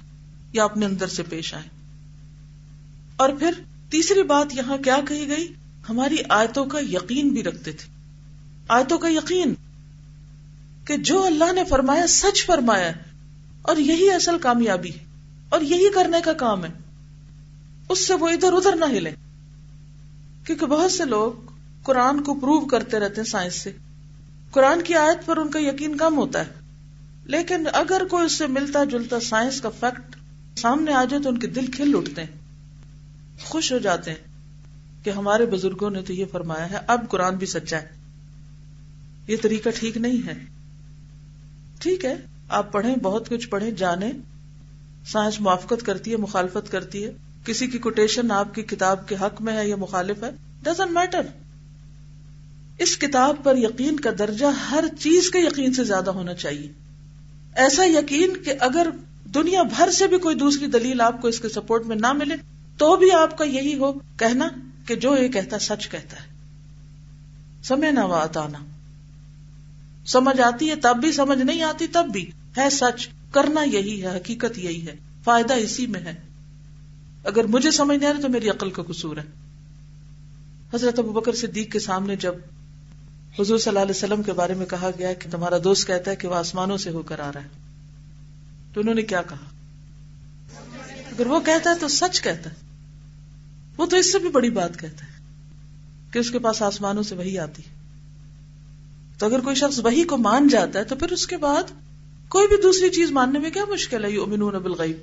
یا 0.53 0.65
اپنے 0.65 0.87
اندر 0.87 1.07
سے 1.07 1.23
پیش 1.23 1.55
آئے 1.55 1.69
اور 3.17 3.29
پھر 3.29 3.51
تیسری 3.91 4.23
بات 4.23 4.55
یہاں 4.55 4.77
کیا 4.77 4.99
کہی 5.09 5.29
گئی؟ 5.29 5.53
ہماری 5.89 6.17
آیتوں 6.29 6.67
کا 6.67 6.79
یقین 6.81 7.29
بھی 7.29 7.43
رکھتے 7.43 7.73
تھے۔ 7.73 7.89
آیتوں 8.69 8.99
کا 8.99 9.09
یقین 9.09 9.55
کہ 10.85 10.97
جو 10.97 11.27
اللہ 11.27 11.53
نے 11.53 11.65
فرمایا 11.65 12.07
سچ 12.07 12.47
فرمایا 12.47 12.93
اور 13.63 13.77
یہی 13.77 14.11
اصل 14.11 14.39
کامیابی 14.39 14.91
ہے 14.91 14.99
اور 15.49 15.61
یہی 15.61 15.91
کرنے 15.95 16.19
کا 16.25 16.33
کام 16.33 16.65
ہے۔ 16.65 16.71
اس 17.89 18.07
سے 18.07 18.15
وہ 18.15 18.29
ادھر 18.29 18.53
ادھر 18.53 18.77
نہ 18.77 18.85
ہلے 18.85 19.13
کیونکہ 20.45 20.67
بہت 20.67 20.93
سے 20.93 21.05
لوگ 21.05 21.33
قرآن 21.83 22.23
کو 22.23 22.35
پروو 22.35 22.61
کرتے 22.61 22.99
رہتے 22.99 23.21
ہیں 23.21 23.29
سائنس 23.29 23.55
سے۔ 23.55 23.73
قرآن 24.51 24.83
کی 24.83 24.95
آیت 24.95 25.27
پر 25.27 25.37
ان 25.37 25.51
کا 25.51 25.59
یقین 25.59 25.97
کم 25.97 26.17
ہوتا 26.17 26.41
ہے۔ 26.41 26.53
لیکن 27.25 27.67
اگر 27.73 28.03
کوئی 28.11 28.27
اس 28.27 28.33
سے 28.33 28.47
ملتا 28.47 28.85
جلتا 28.85 29.21
سائنس 29.21 29.61
کا 29.61 29.71
فیکٹ 29.81 30.17
سامنے 30.59 30.93
آ 30.93 31.05
جائے 31.05 31.23
تو 31.23 31.29
ان 31.29 31.39
کے 31.39 31.47
دل 31.47 31.67
کھل 31.67 31.97
اٹھتے 31.97 32.25
ہیں۔ 32.25 32.46
خوش 33.41 33.73
ہو 33.73 33.79
جاتے 33.79 34.11
ہیں 34.11 34.19
کہ 35.05 35.11
ہمارے 35.11 35.47
بزرگوں 35.47 35.91
نے 35.91 36.03
تو 36.03 36.13
یہ 36.13 36.25
فرمایا 36.33 36.71
ہے، 36.71 36.79
اب 36.87 37.09
قرآن 37.09 37.37
بھی 37.37 37.47
سچا 37.47 37.77
ہے۔ 37.77 37.89
یہ 39.29 39.37
طریقہ 39.43 39.69
ٹھیک 39.75 39.97
نہیں 39.97 40.27
ہے۔ 40.27 40.35
ٹھیک 41.79 42.05
ہے، 42.05 42.15
آپ 42.49 42.73
پڑھیں، 42.73 42.97
بہت 42.97 43.29
کچھ 43.29 43.49
پڑھیں، 43.49 43.71
جانیں۔ 43.71 44.13
سائنس 45.07 45.41
موافقت 45.41 45.87
کرتی 45.87 46.11
ہے، 46.11 46.17
مخالفت 46.17 46.73
کرتی 46.73 47.05
ہے۔ 47.05 47.13
کسی 47.45 47.67
کی 47.67 47.79
کوٹیشن 47.79 48.31
آپ 48.31 48.55
کی 48.55 48.63
کتاب 48.63 49.09
کے 49.09 49.17
حق 49.21 49.43
میں 49.43 49.57
ہے 49.57 49.69
یا 49.69 49.77
مخالف 49.77 50.23
ہے 50.23 50.31
ڈزنٹ 50.63 50.91
میٹر 50.91 51.21
اس 52.79 52.99
کتاب 52.99 53.37
پر 53.43 53.57
یقین 53.57 54.01
کا 54.01 54.11
درجہ 54.19 54.47
ہر 54.47 54.85
چیز 55.01 55.31
کے 55.31 55.39
یقین 55.39 55.73
سے 55.73 55.85
زیادہ 55.85 56.11
ہونا 56.11 56.35
چاہیے۔ 56.35 56.73
ایسا 57.55 57.85
یقین 57.85 58.43
کہ 58.45 58.53
اگر 58.61 58.87
دنیا 59.35 59.63
بھر 59.63 59.91
سے 59.91 60.07
بھی 60.07 60.19
کوئی 60.19 60.35
دوسری 60.35 60.67
دلیل 60.67 61.01
آپ 61.01 61.23
کو 61.23 61.29
اس 61.29 61.41
کے 61.41 61.49
سپورٹ 61.49 61.87
میں 61.87 61.97
نہ 61.97 62.13
ملے 62.13 62.35
تو 62.79 62.97
بھی 62.97 63.13
آپ 63.13 63.39
کا 63.39 63.45
یہی 63.45 63.79
ہو 63.79 63.93
کہنا 63.93 64.49
کہ 64.87 64.95
جو 64.95 65.17
یہ 65.17 65.29
کہتا 65.29 65.59
سچ 65.59 65.89
کہتا 65.89 66.17
ہے۔ 66.17 66.37
سمے 67.65 67.91
نہ 67.91 68.01
آنا۔ 68.01 68.59
سمجھ 70.07 70.41
آتی 70.41 70.71
ہے 70.71 70.77
تب 70.77 70.97
بھی، 71.01 71.13
سمجھ 71.13 71.39
نہیں 71.39 71.63
آتی 71.63 71.87
تب 71.87 72.07
بھی۔ 72.13 72.31
ہے 72.57 72.71
سچ، 72.71 73.09
کرنا 73.31 73.63
یہی 73.63 74.03
ہے، 74.03 74.17
حقیقت 74.17 74.59
یہی 74.59 74.87
ہے۔ 74.87 74.95
فائدہ 75.25 75.55
اسی 75.55 75.87
میں 75.87 76.01
ہے۔ 76.01 76.15
اگر 77.25 77.45
مجھے 77.45 77.71
سمجھ 77.71 77.99
نہیں 77.99 78.09
آ 78.09 78.13
رہا 78.13 78.21
تو 78.21 78.29
میری 78.29 78.49
عقل 78.49 78.71
کا 78.71 78.83
قصور 78.83 79.17
ہے۔ 79.17 79.23
حضرت 80.75 80.99
ابو 80.99 81.13
بکر 81.13 81.33
صدیق 81.33 81.73
کے 81.73 81.79
سامنے 81.79 82.17
جب 82.17 82.35
حضور 83.39 83.59
صلی 83.59 83.69
اللہ 83.69 83.79
علیہ 83.79 83.97
وسلم 83.97 84.23
کے 84.23 84.33
بارے 84.33 84.55
میں 84.55 84.67
کہا 84.67 84.91
گیا 84.99 85.13
کہ 85.13 85.31
تمہارا 85.31 85.57
دوست 85.65 85.87
کہتا 85.87 86.11
ہے 86.11 86.17
کہ 86.17 86.29
وہ 86.29 86.35
آسمانوں 86.35 86.77
سے 86.77 86.91
ہو 86.91 87.03
کر 87.03 87.21
آ 87.21 87.33
رہا 87.33 87.43
ہے، 87.43 87.49
تو 88.75 88.81
انہوں 88.81 88.95
نے 88.95 89.03
کیا 89.03 89.23
کہا؟ 89.23 89.37
اگر 91.13 91.27
وہ 91.27 91.41
کہتا 91.41 91.71
ہے 91.71 91.75
تو 91.81 91.89
سچ 91.89 92.21
کہتا 92.21 92.51
ہے۔ 92.51 92.66
وہ 93.79 93.87
تو 93.87 93.97
اس 93.97 94.13
سے 94.13 94.19
بھی 94.19 94.29
بڑی 94.29 94.51
بات 94.51 94.79
کہتا 94.79 95.07
ہے 95.07 95.25
کہ 96.11 96.19
اس 96.19 96.31
کے 96.31 96.39
پاس 96.39 96.63
آسمانوں 96.63 97.03
سے 97.03 97.15
وہی 97.15 97.39
آتی 97.39 97.63
تو 99.19 99.27
اگر 99.27 99.41
کوئی 99.41 99.57
شخص 99.57 99.81
وہی 99.85 100.05
کو 100.05 100.17
مان 100.17 100.49
جاتا 100.49 100.79
ہے 100.79 100.85
تو 100.85 100.97
پھر 100.97 101.13
اس 101.13 101.27
کے 101.27 101.37
بعد 101.37 101.63
کوئی 102.29 102.49
بھی 102.49 102.57
دوسری 102.63 102.91
چیز 102.91 103.11
ماننے 103.11 103.39
میں 103.39 103.51
کیا 103.51 103.65
مشکل 103.65 104.05
ہے؟ 104.05 104.11
یو 104.11 104.27
منون 104.27 104.55
بالغیب۔ 104.55 104.97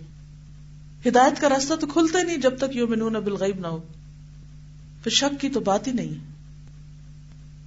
ہدایت 1.07 1.41
کا 1.41 1.49
راستہ 1.49 1.73
تو 1.73 1.87
کھلتا 1.87 2.23
نہیں 2.23 2.37
جب 2.37 2.57
تک 2.57 2.75
یو 2.75 2.87
منون 2.87 3.13
بالغیب 3.13 3.59
نہ 3.59 3.67
ہو۔ 3.67 3.79
پھر 5.03 5.11
شک 5.11 5.41
کی 5.41 5.49
تو 5.49 5.59
بات 5.59 5.87
ہی 5.87 5.91
نہیں۔ 5.91 6.09
ہے 6.09 6.33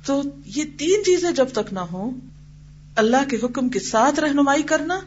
تو 0.07 0.23
یہ 0.47 0.65
تین 0.79 1.05
چیزیں 1.05 1.31
جب 1.31 1.47
تک 1.53 1.73
نہ 1.73 1.81
ہو 1.81 2.11
اللہ 2.97 3.29
کے 3.31 3.37
حکم 3.43 3.69
کے 3.69 3.81
ساتھ 3.81 4.21
رہنمائی 4.21 4.63
کرنا، 4.63 5.01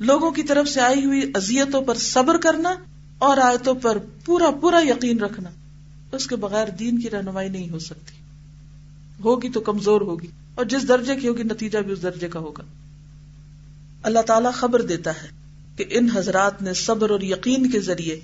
لوگوں 0.00 0.30
کی 0.30 0.42
طرف 0.42 0.68
سے 0.68 0.80
آئی 0.80 1.04
ہوئی 1.04 1.30
ازیتوں 1.34 1.82
پر 1.82 1.94
صبر 1.94 2.36
کرنا 2.38 2.74
اور 3.18 3.36
آیتوں 3.36 3.74
پر 3.74 3.98
پورا 4.24 4.50
پورا 4.50 4.80
یقین 4.82 5.20
رکھنا، 5.20 5.50
اس 6.12 6.26
کے 6.26 6.36
بغیر 6.36 6.68
دین 6.68 6.98
کی 6.98 7.10
رہنمائی 7.10 7.48
نہیں 7.48 7.70
ہو 7.70 7.78
سکتی۔ 7.78 8.16
ہوگی 9.24 9.48
تو 9.48 9.60
کمزور 9.60 10.00
ہوگی، 10.00 10.26
اور 10.54 10.64
جس 10.64 10.88
درجے 10.88 11.16
کی 11.16 11.28
ہوگی 11.28 11.42
نتیجہ 11.42 11.78
بھی 11.78 11.92
اس 11.92 12.02
درجے 12.02 12.28
کا 12.28 12.38
ہوگا۔ 12.38 12.62
اللہ 14.02 14.22
تعالیٰ 14.26 14.52
خبر 14.52 14.82
دیتا 14.82 15.10
ہے 15.10 15.28
کہ 15.76 15.84
ان 15.90 16.10
حضرات 16.10 16.62
نے 16.62 16.74
صبر 16.74 17.10
اور 17.10 17.20
یقین 17.20 17.70
کے 17.70 17.80
ذریعے 17.80 18.20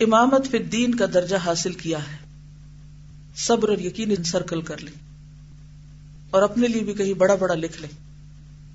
امامت 0.00 0.50
فی 0.50 0.56
الدین 0.56 0.94
کا 0.94 1.06
درجہ 1.14 1.36
حاصل 1.36 1.72
کیا 1.72 1.98
ہے۔ 1.98 2.16
صبر 3.36 3.68
اور 3.68 3.78
یقین 3.78 4.10
انسرکل 4.10 4.60
کر 4.60 4.78
لیں، 4.78 4.92
اور 6.30 6.42
اپنے 6.42 6.68
لیے 6.68 6.82
بھی 6.82 6.94
کہیں 6.94 7.12
بڑا 7.14 7.34
بڑا 7.34 7.54
لکھ 7.54 7.80
لیں 7.82 7.90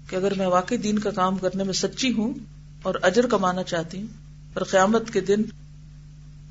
کہ 0.10 0.16
اگر 0.16 0.34
میں 0.34 0.48
واقعی 0.48 0.78
دین 0.78 1.00
کا 1.00 1.12
کام 1.12 1.38
کرنے 1.38 1.64
میں 1.64 1.74
سچی 1.74 2.14
ہوں 2.14 2.34
اور 2.82 2.96
اجر 3.02 3.28
کمانا 3.28 3.64
چاہتی 3.64 3.98
ہوں 3.98 4.08
اور 4.56 4.64
قیامت 4.64 5.14
کے 5.14 5.22
دن 5.22 5.42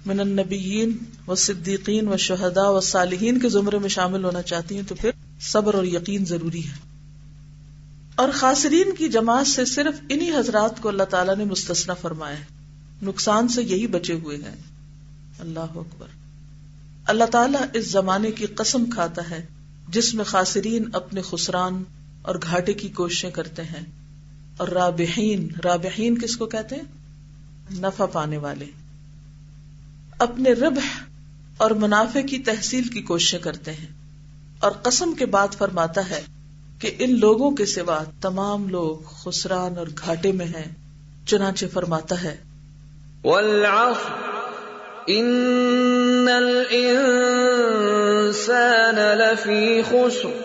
من 0.07 0.21
النبیین 0.21 0.99
و 1.29 1.35
صدیقین 1.35 2.09
و 2.09 2.17
شہدا 2.17 2.71
و 2.71 2.81
صالحین 2.81 3.39
کے 3.39 3.49
زمرے 3.49 3.79
میں 3.79 3.89
شامل 3.89 4.25
ہونا 4.25 4.43
چاہتی 4.43 4.77
ہوں 4.77 4.83
تو 4.89 4.95
پھر 4.95 5.11
صبر 5.41 5.75
اور 5.75 5.85
یقین 5.85 6.25
ضروری 6.25 6.67
ہے۔ 6.67 6.95
اور 8.15 8.29
خاصرین 8.35 8.95
کی 8.95 9.09
جماعت 9.09 9.47
سے 9.47 9.65
صرف 9.65 10.01
انہی 10.09 10.31
حضرات 10.31 10.81
کو 10.81 10.89
اللہ 10.89 11.03
تعالیٰ 11.03 11.37
نے 11.37 11.45
مستثنا 11.45 11.95
فرمایا 11.95 12.39
ہے 12.39 12.45
نقصان 13.03 13.49
سے 13.49 13.63
یہی 13.63 13.87
بچے 13.87 14.13
ہوئے 14.13 14.37
ہیں۔ 14.37 14.57
اللہ 15.39 15.61
اکبر۔ 15.61 16.07
اللہ 17.07 17.25
تعالیٰ 17.25 17.63
اس 17.73 17.91
زمانے 17.91 18.31
کی 18.31 18.47
قسم 18.47 18.85
کھاتا 18.85 19.31
ہے 19.31 19.47
جس 19.89 20.15
میں 20.15 20.25
خاصرین 20.25 20.85
اپنے 20.93 21.21
خسران 21.23 21.83
اور 22.23 22.35
گھاٹے 22.43 22.73
کی 22.73 22.89
کوششیں 22.89 23.31
کرتے 23.31 23.63
ہیں۔ 23.63 23.85
اور 24.57 24.69
رابحین 24.69 25.49
رابحین 25.65 26.19
کس 26.19 26.37
کو 26.37 26.47
کہتے 26.47 26.75
ہیں؟ 26.75 27.04
نفع 27.73 28.07
پانے 28.07 28.39
والے۔ 28.39 28.67
اپنے 30.19 30.53
ربح 30.53 30.99
اور 31.57 31.71
منافع 31.71 32.21
کی 32.21 32.39
تحصیل 32.39 32.85
کی 32.85 33.03
کوششیں 33.03 33.39
کرتے 33.39 33.73
ہیں۔ 33.73 33.87
اور 34.61 34.71
قسم 34.71 35.13
کے 35.13 35.27
بعد 35.27 35.49
فرماتا 35.59 36.11
ہے 36.11 36.23
کہ 36.79 36.91
ان 36.99 37.21
لوگوں 37.21 37.51
کے 37.51 37.67
سوا 37.67 38.05
تمام 38.21 38.69
لوگ 38.69 39.07
خسران 39.07 39.79
اور 39.79 39.87
گھاٹے 40.07 40.33
میں 40.33 40.47
ہیں۔ 40.47 40.73
چنانچہ 41.27 41.67
فرماتا 41.73 42.23
ہے۔ 42.23 42.37
ان 45.07 46.29
الانسان 46.37 48.95
لفی 48.95 49.83
خسر، 49.83 50.43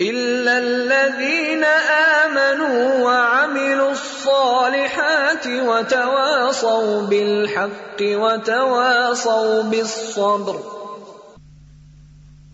الا 0.00 0.56
الذين 0.56 1.64
امنوا 1.88 3.00
وعملوا 3.00 3.75
الصالحات 4.00 5.46
وتواصوا 5.46 7.08
بالحق 7.08 8.02
وتواصوا 8.02 9.68
بالصبر۔ 9.70 10.76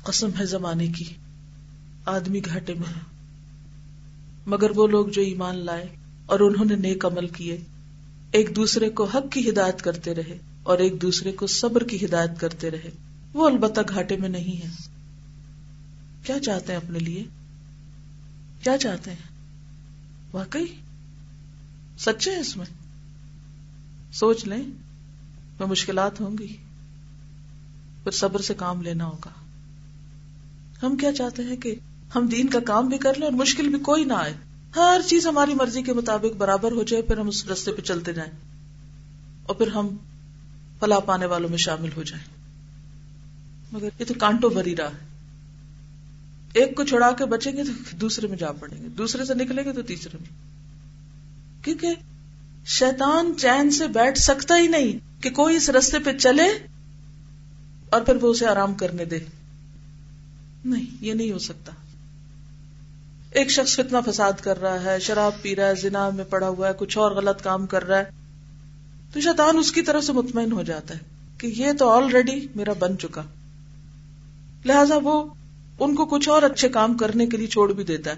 قسم 0.03 0.31
ہے 0.39 0.47
زمانے 0.47 0.87
کی، 0.87 1.05
آدمی 2.07 2.41
گھاٹے 2.45 2.75
میں 2.75 2.89
ہے۔ 2.89 3.01
مگر 4.47 4.71
وہ 4.77 4.87
لوگ 4.87 5.07
جو 5.07 5.23
ایمان 5.23 5.57
لائے 5.57 5.87
اور 6.27 6.41
انہوں 6.41 6.65
نے 6.65 6.77
نیک 6.77 7.07
عمل 7.07 7.29
کیے، 7.29 7.59
ایک 8.33 8.57
دوسرے 8.57 8.89
کو 8.89 9.05
حق 9.05 9.33
کی 9.33 9.51
ہدایت 9.51 9.83
کرتے 9.83 10.15
رہے 10.15 10.39
اور 10.63 10.79
ایک 10.79 11.03
دوسرے 11.03 11.33
کو 11.33 11.47
صبر 11.47 11.83
کی 11.83 12.05
ہدایت 12.05 12.41
کرتے 12.41 12.71
رہے۔ 12.71 12.91
وہ 13.35 13.47
البتہ 13.47 13.81
گھاٹے 13.89 14.17
میں 14.17 14.29
نہیں 14.29 14.65
ہے 14.65 14.71
کیا 16.27 16.39
چاہتے 16.39 16.73
ہیں 16.73 16.81
اپنے 16.85 16.99
لیے؟ 16.99 17.25
کیا 18.63 18.79
چاہتے 18.79 19.11
ہیں؟ 19.11 19.51
واقعی 20.33 20.67
سچے 22.05 22.31
ہیں 22.31 22.39
اس 22.39 22.57
میں؟ 22.57 22.67
سوچ 24.13 24.45
لیں، 24.45 24.63
میں 25.59 25.67
مشکلات 25.67 26.21
ہوں 26.21 26.39
گی، 26.39 26.57
پھر 28.03 28.11
صبر 28.11 28.41
سے 28.41 28.55
کام 28.55 28.83
لینا 28.83 29.05
ہوگا۔ 29.05 29.31
ہم 30.83 30.97
کیا 30.97 31.13
چاہتے 31.13 31.43
ہیں 31.43 31.57
کہ 31.57 31.75
ہم 32.15 32.27
دین 32.27 32.49
کا 32.49 32.61
کام 32.61 32.89
بھی 32.89 32.99
کر 32.99 33.15
لیں 33.15 33.25
اور 33.25 33.33
مشکل 33.33 33.69
بھی 33.69 33.79
کوئی 33.79 34.05
نہ 34.05 34.13
آئے۔ 34.13 34.35
ہر 34.77 35.01
چیز 35.07 35.27
ہماری 35.27 35.55
مرضی 35.55 35.83
کے 35.83 35.93
مطابق 35.93 36.37
برابر 36.37 36.73
ہو 36.73 36.83
جائے، 36.83 37.03
پھر 37.03 37.19
ہم 37.19 37.29
اس 37.29 37.47
رستے 37.47 37.73
پہ 37.73 37.83
چلتے 37.83 38.13
جائیں۔ 38.13 38.33
اور 39.43 39.57
پھر 39.57 39.67
ہم 39.67 39.89
فلا 40.81 41.01
پانے 41.01 41.27
والوں 41.27 41.49
میں 41.49 41.59
شامل 41.59 41.89
ہو 41.97 42.03
جائیں۔ 42.03 42.25
مگر 43.73 43.89
یہ 43.99 44.05
تو 44.05 44.15
کانٹوں 44.19 44.51
بھری 44.51 44.77
رہا 44.77 44.89
ہے۔ 44.89 45.07
ایک 46.53 46.77
کو 46.77 46.85
چھڑا 46.85 47.11
کے 47.11 47.25
بچیں 47.25 47.53
گے 47.53 47.65
تو 47.65 47.97
دوسرے 47.97 48.27
میں 48.27 48.37
جا 48.37 48.53
پڑیں 48.53 48.83
گے۔ 48.83 48.89
دوسرے 48.89 49.25
سے 49.25 49.35
نکلیں 49.35 49.65
گے 49.65 49.73
تو 49.73 49.83
تیسرے 49.83 50.19
میں۔ 50.21 50.52
کیونکہ 51.63 51.89
شیطان 52.67 53.33
چین 53.39 53.71
سے 53.71 53.87
بیٹھ 53.87 54.19
سکتا 54.19 54.59
ہی 54.59 54.67
نہیں 54.67 55.23
کہ 55.23 55.31
کوئی 55.31 55.57
اس 55.57 55.71
رستے 55.71 55.99
پہ 55.99 56.13
چلے 56.13 56.67
اور 57.91 58.01
پھر 58.01 58.15
وہ 58.15 58.31
اسے 58.31 58.47
آرام 58.47 58.75
کرنے 58.75 59.05
دے۔ 59.05 59.19
نہیں، 60.65 60.85
یہ 61.01 61.13
نہیں 61.13 61.33
ہو 61.33 61.39
سکتا۔ 61.39 61.73
ایک 63.31 63.51
شخص 63.51 63.77
فتنہ 63.77 64.11
فساد 64.11 64.33
کر 64.41 64.61
رہا 64.61 64.83
ہے، 64.83 64.99
شراب 64.99 65.43
پی 65.43 65.57
رہا 65.57 65.67
ہے، 65.67 65.75
زنا 65.75 66.11
میں 66.11 66.25
پڑا 66.25 66.49
ہوا 66.49 66.69
ہے، 66.69 66.73
کچھ 66.79 66.99
اور 66.99 67.11
غلط 67.11 67.43
کام 67.43 67.67
کر 67.67 67.85
رہا 67.85 67.99
ہے۔ 67.99 68.05
تو 69.13 69.21
شیطان 69.21 69.59
اس 69.59 69.73
کی 69.73 69.83
طرف 69.83 70.05
سے 70.05 70.13
مطمئن 70.13 70.53
ہو 70.53 70.63
جاتا 70.63 70.95
ہے 70.95 70.99
کہ 71.39 71.47
یہ 71.47 71.73
تو 71.79 71.91
آلریڈی 71.91 72.47
میرا 72.57 72.73
بن 72.79 72.99
چکا۔ 72.99 73.23
لہذا 74.65 74.95
وہ 75.03 75.27
ان 75.79 75.95
کو 75.95 76.07
کچھ 76.07 76.29
اور 76.29 76.43
اچھے 76.43 76.69
کام 76.69 76.97
کرنے 76.97 77.27
کے 77.27 77.37
لیے 77.37 77.47
چھوڑ 77.47 77.73
بھی 77.73 77.85
دیتا 77.85 78.11
ہے۔ 78.11 78.17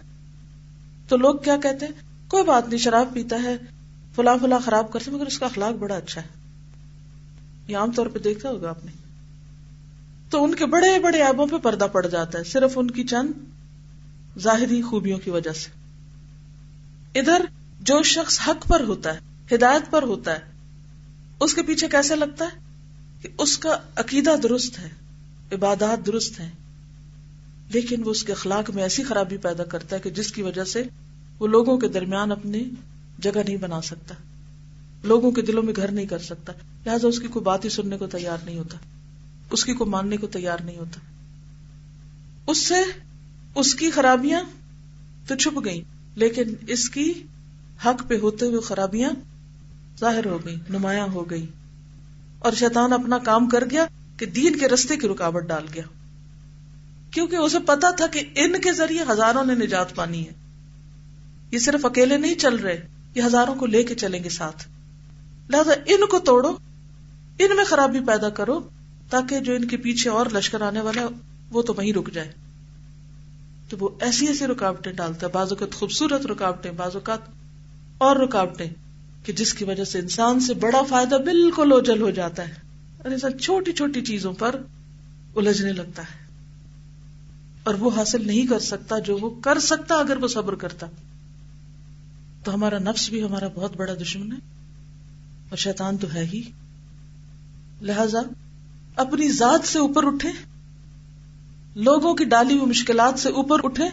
تو 1.09 1.17
لوگ 1.17 1.35
کیا 1.35 1.57
کہتے 1.63 1.87
ہیں؟ 1.87 2.14
کوئی 2.35 2.45
بات 2.45 2.69
نہیں، 2.69 2.79
شراب 2.79 3.15
پیتا 3.15 3.43
ہے، 3.43 3.57
فلاں 4.15 4.37
فلاں 4.41 4.59
خراب 4.65 4.93
کرتے 4.93 5.11
مگر 5.11 5.27
اس 5.27 5.39
کا 5.39 5.47
اخلاق 5.47 5.75
بڑا 5.75 5.97
اچھا 5.97 6.23
ہے۔ 6.23 6.27
یہ 7.69 7.77
عام 7.77 7.93
طور 7.93 8.07
پہ 8.07 8.19
دیکھا 8.19 8.51
ہوگا 8.51 8.69
آپ 8.69 8.85
نے۔ 8.85 8.91
تو 10.31 10.45
ان 10.45 10.55
کے 10.55 10.67
بڑے 10.67 10.99
بڑے 10.99 11.23
ایبوں 11.23 11.47
پہ 11.47 11.57
پردہ 11.57 11.87
پڑ 11.93 12.07
جاتا 12.07 12.39
ہے، 12.39 12.45
صرف 12.45 12.73
ان 12.77 12.91
کی 12.91 13.05
چند 13.05 13.33
ظاہری 14.39 14.83
خوبیوں 14.83 15.19
کی 15.19 15.31
وجہ 15.31 15.53
سے۔ 15.53 15.71
ادھر 17.19 17.45
جو 17.81 18.03
شخص 18.03 18.41
حق 18.49 18.69
پر 18.69 18.81
ہوتا 18.81 19.15
ہے، 19.15 19.21
ہدایت 19.55 19.91
پر 19.91 20.03
ہوتا 20.03 20.33
ہے، 20.33 20.41
اس 21.41 21.55
کے 21.55 21.63
پیچھے 21.63 21.89
کیسے 21.89 22.17
لگتا 22.17 22.45
ہے؟ 22.45 22.59
کہ 23.23 23.29
اس 23.39 23.59
کا 23.59 23.77
عقیدہ 23.97 24.35
درست 24.43 24.79
ہے، 24.79 24.89
عبادات 25.53 26.07
درست 26.07 26.41
ہے 26.41 26.51
لیکن 27.69 28.05
وہ 28.05 28.11
اس 28.11 28.25
کے 28.25 28.33
اخلاق 28.33 28.71
میں 28.71 28.83
ایسی 28.83 29.03
خرابی 29.03 29.37
پیدا 29.37 29.65
کرتا 29.65 29.97
ہے 29.97 30.01
کہ 30.01 30.11
جس 30.11 30.33
کی 30.33 30.43
وجہ 30.43 30.65
سے 30.65 30.85
وہ 31.39 31.47
لوگوں 31.47 31.79
کے 31.79 31.89
درمیان 31.89 32.33
اپنی 32.33 32.71
جگہ 33.19 33.39
نہیں 33.47 33.57
بنا 33.57 33.81
سکتا۔ 33.81 34.15
لوگوں 35.03 35.33
کے 35.33 35.43
دلوں 35.43 35.63
میں 35.63 35.73
گھر 35.77 35.91
نہیں 35.91 36.07
کر 36.07 36.19
سکتا۔ 36.19 36.53
لہٰذا 36.87 37.09
اس 37.09 37.19
کی 37.19 37.29
کوئی 37.29 37.45
بات 37.45 37.65
ہی 37.65 37.71
سننے 37.71 37.99
کو 37.99 38.07
تیار 38.07 38.39
نہیں 38.45 38.59
ہوتا۔ 38.59 38.79
اس 39.51 39.65
کی 39.65 39.73
کوئی 39.73 39.91
ماننے 39.91 40.17
کو 40.17 40.27
تیار 40.27 40.59
نہیں 40.65 40.79
ہوتا۔ 40.79 41.01
اس 42.47 42.67
سے 42.67 42.75
اس 43.55 43.75
کی 43.75 43.91
خرابیاں 43.91 44.41
تو 45.27 45.35
چھپ 45.37 45.65
گئی 45.65 45.83
لیکن 46.15 46.43
اس 46.67 46.91
کی 46.91 47.13
حق 47.87 48.09
پہ 48.09 48.19
ہوتے 48.19 48.47
ہوئے 48.47 48.61
خرابیاں 48.61 49.11
ظاہر 50.01 50.27
ہو 50.27 50.39
گئی 50.45 50.57
نمایاں 50.71 51.07
ہو 51.09 51.31
گئی 51.31 51.47
اور 52.39 52.53
شیطان 52.53 52.93
اپنا 52.93 53.19
کام 53.19 53.49
کر 53.49 53.65
گیا 53.71 53.87
کہ 54.17 54.27
دین 54.27 54.59
کے 54.59 54.69
رستے 54.69 54.97
کی 54.97 55.09
رکاوٹ 55.09 55.43
ڈال 55.43 55.67
گیا۔ 55.75 55.83
کیونکہ 57.11 57.37
اسے 57.37 57.59
پتا 57.59 57.91
تھا 57.91 58.07
کہ 58.07 58.21
ان 58.35 58.61
کے 58.61 58.73
ذریعے 58.73 59.05
ہزاروں 59.13 59.45
نے 59.45 59.55
نجات 59.55 59.95
پانی 59.95 60.29
ہے۔ 60.29 60.44
یہ 61.55 61.59
صرف 61.59 61.87
اکیلے 61.87 62.17
نہیں 62.17 62.35
چل 62.35 62.57
رہے، 62.57 62.87
یہ 63.15 63.23
ہزاروں 63.23 63.55
کو 63.55 63.67
لے 63.67 63.83
کے 63.83 63.95
چلیں 63.95 64.25
گے 64.25 64.29
ساتھ۔ 64.29 64.69
لہذا 65.51 65.73
ان 65.87 66.07
کو 66.07 66.19
توڑو، 66.19 66.57
ان 67.39 67.57
میں 67.57 67.65
خرابی 67.65 68.01
پیدا 68.07 68.29
کرو، 68.29 68.61
تاکہ 69.11 69.41
جو 69.41 69.55
ان 69.55 69.69
کے 69.69 69.77
پیچھے 69.77 70.11
اور 70.11 70.27
لشکر 70.33 70.61
آنے 70.61 70.81
والا 70.81 71.07
وہ 71.51 71.63
تو 71.63 71.75
وہیں 71.77 71.93
رک 71.93 72.13
جائے۔ 72.13 72.33
تو 73.69 73.77
وہ 73.81 73.89
ایسی 74.01 74.27
ایسی 74.27 74.47
رکاوٹیں 74.47 74.93
ڈالتا 74.93 75.27
ہے، 75.27 75.33
بعض 75.33 75.47
اوقات 75.51 75.75
خوبصورت 75.75 76.27
رکاوٹیں، 76.27 76.73
بعض 76.73 76.91
اوقات 76.95 77.19
اور 77.99 78.17
رکاوٹیں، 78.17 78.71
کہ 79.25 79.33
جس 79.33 79.55
کی 79.55 79.65
وجہ 79.65 79.85
سے 79.85 79.99
انسان 79.99 80.41
سے 80.41 80.55
بڑا 80.55 80.83
فائدہ 80.89 81.15
بالکل 81.15 81.73
اوجل 81.73 82.03
ہو 82.03 82.11
جاتا 82.11 82.49
ہے۔ 82.49 82.55
اور 82.99 83.11
انسان 83.11 83.39
چھوٹی 83.39 83.73
چھوٹی 83.73 84.03
چیزوں 84.03 84.33
پر 84.33 84.57
الجھنے 85.37 85.73
لگتا 85.73 86.03
ہے۔ 86.03 86.25
اور 87.65 87.75
وہ 87.75 87.91
حاصل 87.97 88.27
نہیں 88.27 88.47
کر 88.47 88.59
سکتا 88.59 88.99
جو 88.99 89.19
وہ 89.19 89.31
کر 89.41 89.59
سکتا 89.59 89.95
اگر 89.95 90.17
وہ 90.17 90.29
صبر 90.29 90.55
کرتا۔ 90.55 90.87
تو 92.45 92.55
ہمارا 92.55 92.79
نفس 92.79 93.09
بھی 93.09 93.23
ہمارا 93.23 93.49
بہت 93.55 93.77
بڑا 93.77 93.95
دشمن 93.95 94.33
ہے 94.33 94.37
اور 95.49 95.57
شیطان 95.57 95.97
تو 95.97 96.07
ہے 96.15 96.25
ہی۔ 96.25 96.43
لہذا 97.83 98.19
اپنی 98.97 99.29
ذات 99.33 99.69
سے 99.69 99.79
اوپر 99.79 100.07
اٹھے، 100.07 100.29
لوگوں 101.75 102.15
کی 102.15 102.25
ڈالی 102.25 102.55
ہوئی 102.55 102.67
مشکلات 102.67 103.19
سے 103.19 103.29
اوپر 103.29 103.59
اٹھے 103.65 103.85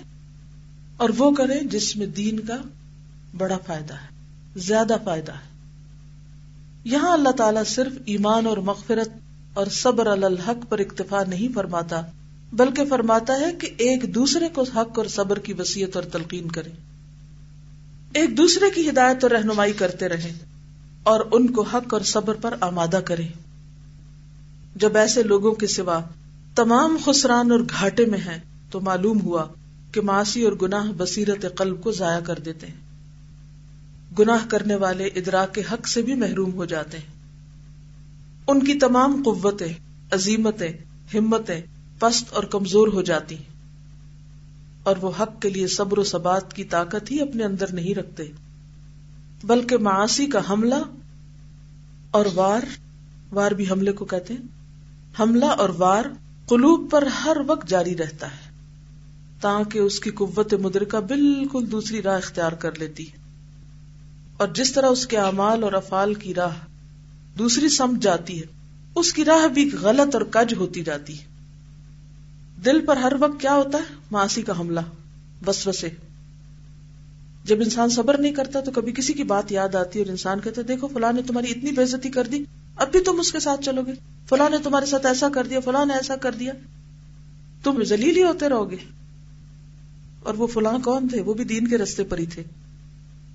اور 0.97 1.09
وہ 1.17 1.31
کرے 1.31 1.59
جس 1.59 1.95
میں 1.95 2.07
دین 2.07 2.39
کا 2.39 2.57
بڑا 3.37 3.57
فائدہ 3.67 3.93
ہے، 3.93 4.07
زیادہ 4.55 4.95
فائدہ 5.03 5.31
ہے۔ 5.31 5.49
یہاں 6.83 7.13
اللہ 7.13 7.29
تعالیٰ 7.29 7.63
صرف 7.65 7.93
ایمان 8.05 8.47
اور 8.47 8.57
مغفرت 8.57 9.09
اور 9.53 9.67
صبر 9.67 10.05
الحق 10.05 10.69
پر 10.69 10.79
اکتفا 10.79 11.23
نہیں 11.27 11.53
فرماتا، 11.53 12.01
بلکہ 12.53 12.85
فرماتا 12.85 13.33
ہے 13.33 13.55
کہ 13.55 13.67
ایک 13.77 14.15
دوسرے 14.15 14.49
کو 14.49 14.61
حق 14.61 14.99
اور 14.99 15.05
صبر 15.05 15.39
کی 15.39 15.53
وسیعت 15.53 15.95
اور 15.95 16.03
تلقین 16.03 16.47
کرے۔ 16.47 16.90
ایک 18.13 18.37
دوسرے 18.37 18.69
کی 18.69 18.89
ہدایت 18.89 19.23
اور 19.23 19.31
رہنمائی 19.31 19.73
کرتے 19.73 20.09
رہے 20.09 20.33
اور 21.03 21.19
ان 21.31 21.51
کو 21.51 21.61
حق 21.61 21.93
اور 21.93 22.01
صبر 22.01 22.33
پر 22.33 22.55
آمادہ 22.61 22.99
کرے 23.05 23.27
جب 24.75 24.97
ایسے 24.97 25.23
لوگوں 25.23 25.51
کے 25.51 25.67
سوا 25.67 25.99
تمام 26.55 26.97
خسران 27.05 27.51
اور 27.51 27.59
گھاٹے 27.59 28.05
میں 28.05 28.19
ہیں، 28.19 28.39
تو 28.71 28.79
معلوم 28.79 29.21
ہوا 29.21 29.45
کہ 29.91 30.01
معاشی 30.01 30.43
اور 30.43 30.53
گناہ 30.61 30.91
بصیرت 30.97 31.45
قلب 31.55 31.83
کو 31.83 31.91
ضائع 31.91 32.19
کر 32.19 32.35
دیتے 32.35 32.67
ہیں۔ 32.67 32.91
گناہ 34.19 34.47
کرنے 34.47 34.75
والے 34.75 35.05
ادراک 35.05 35.53
کے 35.53 35.61
حق 35.71 35.87
سے 35.87 36.01
بھی 36.01 36.15
محروم 36.15 36.53
ہو 36.53 36.65
جاتے 36.65 36.97
ہیں۔ 36.97 37.21
ان 38.47 38.65
کی 38.65 38.73
تمام 38.73 39.21
قوتیں، 39.25 39.73
عظیمتیں، 40.11 40.71
ہمتیں 41.13 41.61
پست 41.99 42.33
اور 42.33 42.43
کمزور 42.43 42.87
ہو 42.87 43.01
جاتی 43.01 43.35
ہیں۔ 43.35 43.50
اور 44.83 44.95
وہ 45.01 45.11
حق 45.19 45.41
کے 45.41 45.49
لیے 45.49 45.67
صبر 45.67 45.97
و 45.97 46.03
ثبات 46.03 46.53
کی 46.53 46.63
طاقت 46.63 47.11
ہی 47.11 47.21
اپنے 47.21 47.43
اندر 47.43 47.73
نہیں 47.73 47.95
رکھتے۔ 47.95 48.23
بلکہ 49.43 49.77
معاشی 49.77 50.25
کا 50.25 50.39
حملہ 50.49 50.75
اور 52.11 52.25
وار 52.35 52.61
وار 53.31 53.51
بھی 53.51 53.69
حملے 53.71 53.91
کو 53.91 54.05
کہتے 54.05 54.33
ہیں۔ 54.33 54.41
حملہ 55.19 55.45
اور 55.45 55.69
وار 55.77 56.05
قلوب 56.47 56.91
پر 56.91 57.05
ہر 57.05 57.37
وقت 57.47 57.67
جاری 57.67 57.97
رہتا 57.97 58.27
ہے، 58.27 58.51
تاکہ 59.41 59.79
اس 59.79 59.99
کی 59.99 60.11
قوت 60.11 60.53
مدرکہ 60.53 60.99
بالکل 60.99 61.71
دوسری 61.71 62.01
راہ 62.01 62.17
اختیار 62.17 62.51
کر 62.51 62.79
لیتی 62.79 63.11
ہے۔ 63.11 63.17
اور 64.37 64.47
جس 64.47 64.71
طرح 64.71 64.85
اس 64.85 65.07
کے 65.07 65.17
اعمال 65.17 65.63
اور 65.63 65.73
افعال 65.73 66.13
کی 66.13 66.33
راہ 66.33 66.55
دوسری 67.37 67.69
سمجھ 67.69 68.01
جاتی 68.01 68.41
ہے، 68.41 68.45
اس 68.95 69.13
کی 69.13 69.25
راہ 69.25 69.47
بھی 69.47 69.69
غلط 69.81 70.15
اور 70.15 70.21
کج 70.21 70.53
ہوتی 70.53 70.83
جاتی 70.83 71.19
ہے۔ 71.19 71.30
دل 72.65 72.85
پر 72.85 72.97
ہر 72.97 73.13
وقت 73.19 73.41
کیا 73.41 73.53
ہوتا 73.53 73.77
ہے؟ 73.77 73.95
ماسی 74.11 74.41
کا 74.41 74.59
حملہ 74.59 74.79
بس 75.45 75.67
بسے 75.67 75.89
جب 77.45 77.55
انسان 77.59 77.89
صبر 77.89 78.17
نہیں 78.17 78.31
کرتا 78.31 78.59
تو 78.61 78.71
کبھی 78.71 78.91
کسی 78.91 79.13
کی 79.13 79.23
بات 79.23 79.51
یاد 79.51 79.75
آتی 79.75 79.99
ہے 79.99 80.03
اور 80.03 80.11
انسان 80.11 80.39
کہتا 80.39 80.61
ہے، 80.61 80.67
دیکھو 80.67 80.87
فلاں 80.87 81.13
نے 81.13 81.21
تمہاری 81.27 81.51
اتنی 81.51 81.71
بےزتی 81.71 82.09
کر 82.09 82.27
دی، 82.27 82.43
اب 82.75 82.91
بھی 82.91 82.99
تم 82.99 83.19
اس 83.19 83.31
کے 83.31 83.39
ساتھ 83.39 83.61
چلو 83.61 83.81
گے۔ 83.81 83.91
فلاں 84.29 84.49
نے 84.49 84.57
تمہارے 84.63 84.85
ساتھ 84.85 85.05
ایسا 85.05 85.29
کر 85.29 85.47
دیا، 85.47 85.59
فلاں 85.59 85.85
نے 85.85 85.93
ایسا 85.93 86.15
کر 86.15 86.31
دیا۔ 86.31 86.53
تم 87.63 87.83
زلیل 87.83 88.17
ہی 88.17 88.23
ہوتے 88.23 88.49
رہو 88.49 88.71
گے۔ 88.71 88.75
اور 90.23 90.33
وہ 90.33 90.47
فلاں 90.47 90.79
کون 90.79 91.07
تھے؟ 91.07 91.21
وہ 91.21 91.33
بھی 91.33 91.43
دین 91.43 91.67
کے 91.67 91.77
رستے 91.77 92.03
پر 92.03 92.17
ہی 92.17 92.25
تھے۔ 92.25 92.43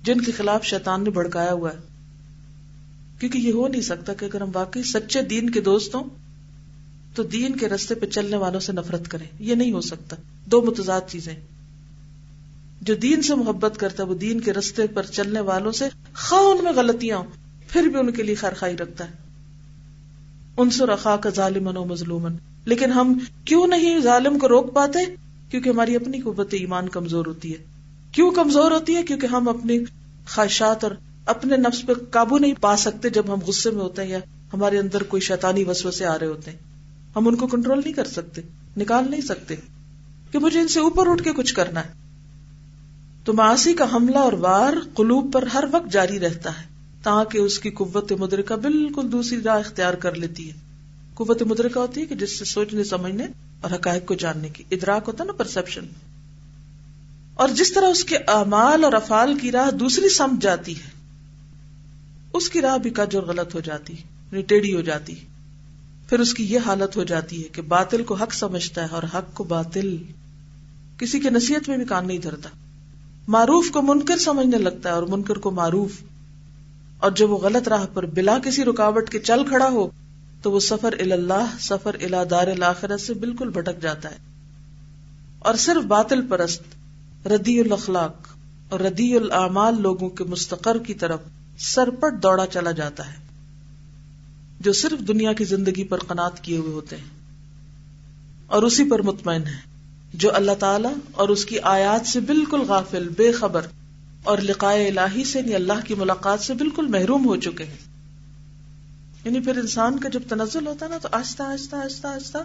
جن 0.03 0.21
کے 0.21 0.31
خلاف 0.31 0.63
شیطان 0.63 1.03
نے 1.03 1.09
بھڑکایا 1.09 1.51
ہوا 1.51 1.73
ہے۔ 1.73 1.77
کیونکہ 3.19 3.37
یہ 3.37 3.51
ہو 3.51 3.67
نہیں 3.67 3.81
سکتا 3.81 4.13
کہ 4.13 4.25
اگر 4.25 4.41
ہم 4.41 4.51
واقعی 4.53 4.83
سچے 4.83 5.21
دین 5.21 5.49
کے 5.49 5.61
دوست 5.61 5.95
ہوں 5.95 6.03
تو 7.17 7.23
دین 7.23 7.55
کے 7.55 7.69
رستے 7.69 7.95
پہ 7.95 8.05
چلنے 8.05 8.37
والوں 8.37 8.59
سے 8.59 8.73
نفرت 8.73 9.07
کریں۔ 9.07 9.25
یہ 9.39 9.55
نہیں 9.55 9.71
ہو 9.71 9.81
سکتا۔ 9.81 10.15
دو 10.45 10.61
متضاد 10.61 11.01
چیزیں۔ 11.07 11.35
جو 12.81 12.95
دین 12.95 13.21
سے 13.21 13.35
محبت 13.35 13.77
کرتا 13.77 14.03
ہے، 14.03 14.07
وہ 14.07 14.15
دین 14.15 14.39
کے 14.39 14.53
رستے 14.53 14.87
پر 14.87 15.03
چلنے 15.03 15.39
والوں 15.39 15.71
سے 15.71 15.85
خواہ 16.15 16.41
ان 16.41 16.63
میں 16.63 16.71
غلطیاں 16.71 17.17
ہوں، 17.17 17.25
پھر 17.67 17.83
بھی 17.83 17.99
ان 17.99 18.11
کے 18.11 18.23
لیے 18.23 18.35
خیر 18.35 18.53
خائی 18.53 18.77
رکھتا 18.77 19.05
ہے۔ 19.05 19.11
انصر 20.57 20.89
اخا 20.89 21.15
کا 21.15 21.29
ظالمن 21.29 21.77
و 21.77 21.85
مظلومن 21.85 22.35
لیکن 22.65 22.91
ہم 22.91 23.19
کیوں 23.45 23.67
نہیں 23.67 23.99
ظالم 23.99 24.39
کو 24.39 24.47
روک 24.47 24.73
پاتے؟ 24.73 25.15
کیونکہ 25.51 25.69
ہماری 25.69 25.95
اپنی 25.95 26.19
قوت 26.19 26.53
ایمان 26.53 26.89
کمزور 26.89 27.25
ہوتی 27.25 27.51
ہے۔ 27.51 27.63
کیوں 28.11 28.31
کمزور 28.31 28.71
ہوتی 28.71 28.95
ہے؟ 28.95 29.03
کیونکہ 29.03 29.27
ہم 29.27 29.49
اپنی 29.49 29.79
خواہشات 30.29 30.83
اور 30.83 30.91
اپنے 31.25 31.57
نفس 31.57 31.85
پہ 31.85 31.93
قابو 31.93 32.37
نہیں 32.37 32.53
پا 32.61 32.77
سکتے 32.77 33.09
جب 33.09 33.23
ہم 33.33 33.39
غصے 33.47 33.71
میں 33.71 33.81
ہوتے 33.81 34.03
ہیں 34.03 34.09
یا 34.09 34.19
ہمارے 34.53 34.77
اندر 34.77 35.03
کوئی 35.03 35.21
شیطانی 35.21 35.63
وسو 35.63 35.91
سے 35.91 36.05
آ 36.05 36.19
رہے 36.19 36.27
ہوتے 36.27 36.51
ہیں۔ 36.51 36.66
ہم 37.17 37.27
ان 37.27 37.35
کو 37.35 37.47
کنٹرول 37.47 37.77
نہیں 37.77 37.93
کر 37.93 38.05
سکتے، 38.05 38.41
نکال 38.77 39.11
نہیں 39.11 39.21
سکتے 39.21 39.55
کہ 40.31 40.39
مجھے 40.39 40.59
ان 40.59 40.67
سے 40.67 40.79
اوپر 40.79 41.07
اٹھ 41.07 41.23
کے 41.23 41.31
کچھ 41.33 41.53
کرنا 41.53 41.79
ہے۔ 41.79 41.89
تو 43.25 43.33
معاشی 43.33 43.73
کا 43.73 43.85
حملہ 43.93 44.17
اور 44.17 44.33
وار 44.33 44.73
قلوب 44.93 45.33
پر 45.33 45.43
ہر 45.53 45.63
وقت 45.71 45.91
جاری 45.91 46.19
رہتا 46.19 46.49
ہے، 46.49 46.63
تاکہ 47.03 47.37
اس 47.37 47.59
کی 47.59 47.69
قوت 47.69 48.11
مدرکہ 48.11 48.55
بالکل 48.55 49.11
دوسری 49.11 49.41
راہ 49.41 49.59
اختیار 49.59 49.93
کر 49.93 50.15
لیتی 50.15 50.49
ہے۔ 50.49 50.53
قوت 51.13 51.41
مدرکہ 51.41 51.79
ہوتی 51.79 52.01
ہے 52.01 52.05
کہ 52.05 52.15
جس 52.15 52.39
سے 52.39 52.45
سوچنے، 52.45 52.83
سمجھنے 52.83 53.25
اور 53.61 53.71
حقائق 53.71 54.05
کو 54.05 54.13
جاننے 54.13 54.49
کی، 54.49 54.63
ادراک 54.71 55.03
ہوتا 55.07 55.23
ہے 55.23 55.27
نا 55.27 55.33
پرسپشن 55.33 55.85
اور 57.33 57.49
جس 57.49 57.73
طرح 57.73 57.85
اس 57.85 58.03
کے 58.03 58.17
اعمال 58.17 58.83
اور 58.83 58.93
افعال 58.93 59.37
کی 59.39 59.51
راہ 59.51 59.71
دوسری 59.71 60.09
سمجھ 60.09 60.41
جاتی 60.41 60.75
ہے، 60.75 60.89
اس 62.33 62.49
کی 62.49 62.61
راہ 62.61 62.77
بھی 62.77 62.89
کج 62.89 63.15
اور 63.15 63.23
غلط 63.23 63.55
ہو 63.55 63.59
جاتی 63.59 63.93
یعنی 63.93 64.41
ٹیڑھی 64.41 64.73
ہو 64.73 64.81
جاتی 64.81 65.15
پھر 66.09 66.19
اس 66.19 66.33
کی 66.33 66.45
یہ 66.45 66.59
حالت 66.65 66.97
ہو 66.97 67.03
جاتی 67.03 67.43
ہے 67.43 67.49
کہ 67.49 67.61
باطل 67.61 68.03
کو 68.03 68.13
حق 68.13 68.33
سمجھتا 68.33 68.81
ہے 68.81 68.87
اور 68.91 69.03
حق 69.03 69.33
کو 69.33 69.43
باطل 69.43 69.97
کسی 70.97 71.19
کے 71.19 71.29
نصیحت 71.29 71.69
میں 71.69 71.77
بھی 71.77 71.85
کان 71.85 72.07
نہیں 72.07 72.17
دھرتا۔ 72.17 72.49
معروف 73.27 73.71
کو 73.71 73.81
منکر 73.81 74.17
سمجھنے 74.17 74.57
لگتا 74.57 74.89
ہے 74.89 74.93
اور 74.93 75.03
منکر 75.03 75.35
کو 75.35 75.51
معروف۔ 75.51 75.91
اور 76.97 77.11
جب 77.11 77.31
وہ 77.31 77.37
غلط 77.37 77.67
راہ 77.67 77.85
پر 77.93 78.05
بلا 78.05 78.39
کسی 78.39 78.65
رکاوٹ 78.65 79.09
کے 79.09 79.19
چل 79.19 79.45
کھڑا 79.47 79.69
ہو، 79.69 79.89
تو 80.41 80.51
وہ 80.51 80.59
سفر 80.59 80.95
اللہ، 80.99 81.55
سفر 81.59 81.95
الا 82.01 82.23
دار 82.29 82.47
الاخرت 82.47 83.01
سے 83.01 83.13
بالکل 83.13 83.49
بھٹک 83.49 83.81
جاتا 83.81 84.11
ہے۔ 84.11 84.17
اور 85.39 85.55
صرف 85.55 85.85
باطل 85.85 86.27
پرست، 86.27 86.63
ردی 87.27 87.59
الاخلاق 87.59 88.15
اور 88.69 88.79
ردی 88.79 89.15
العمال 89.15 89.81
لوگوں 89.81 90.09
کے 90.09 90.23
مستقر 90.23 90.77
کی 90.77 90.93
طرف 90.93 91.19
سرپٹ 91.59 92.23
دوڑا 92.23 92.47
چلا 92.47 92.71
جاتا 92.71 93.13
ہے۔ 93.13 93.26
جو 94.59 94.73
صرف 94.73 95.07
دنیا 95.07 95.33
کی 95.33 95.43
زندگی 95.43 95.83
پر 95.83 95.97
قناط 95.97 96.39
کیے 96.39 96.57
ہوئے 96.57 96.73
ہوتے 96.73 96.95
ہیں 96.95 97.03
اور 98.47 98.63
اسی 98.63 98.89
پر 98.89 99.01
مطمئن 99.01 99.47
ہے 99.47 99.77
جو 100.13 100.35
اللہ 100.35 100.51
تعالی 100.59 100.87
اور 101.11 101.29
اس 101.29 101.45
کی 101.45 101.59
آیات 101.59 102.07
سے 102.07 102.19
بالکل 102.19 102.61
غافل، 102.61 103.09
بے 103.17 103.31
خبر 103.31 103.65
اور 104.23 104.37
لقائے 104.37 104.87
الہی 104.87 105.23
سے 105.23 105.39
یعنی 105.39 105.55
اللہ 105.55 105.85
کی 105.85 105.95
ملاقات 105.95 106.39
سے 106.39 106.53
بالکل 106.53 106.87
محروم 106.87 107.25
ہو 107.25 107.35
چکے 107.35 107.63
ہیں۔ 107.63 107.77
یعنی 109.25 109.39
پھر 109.39 109.57
انسان 109.57 109.99
کا 109.99 110.09
جب 110.09 110.19
تنزل 110.29 110.67
ہوتا 110.67 110.85
ہے 110.85 110.91
نا، 110.91 110.97
تو 110.97 111.09
آہستہ 111.11 111.43
آہستہ 111.43 111.75
آہستہ 111.75 112.07
آہستہ 112.07 112.37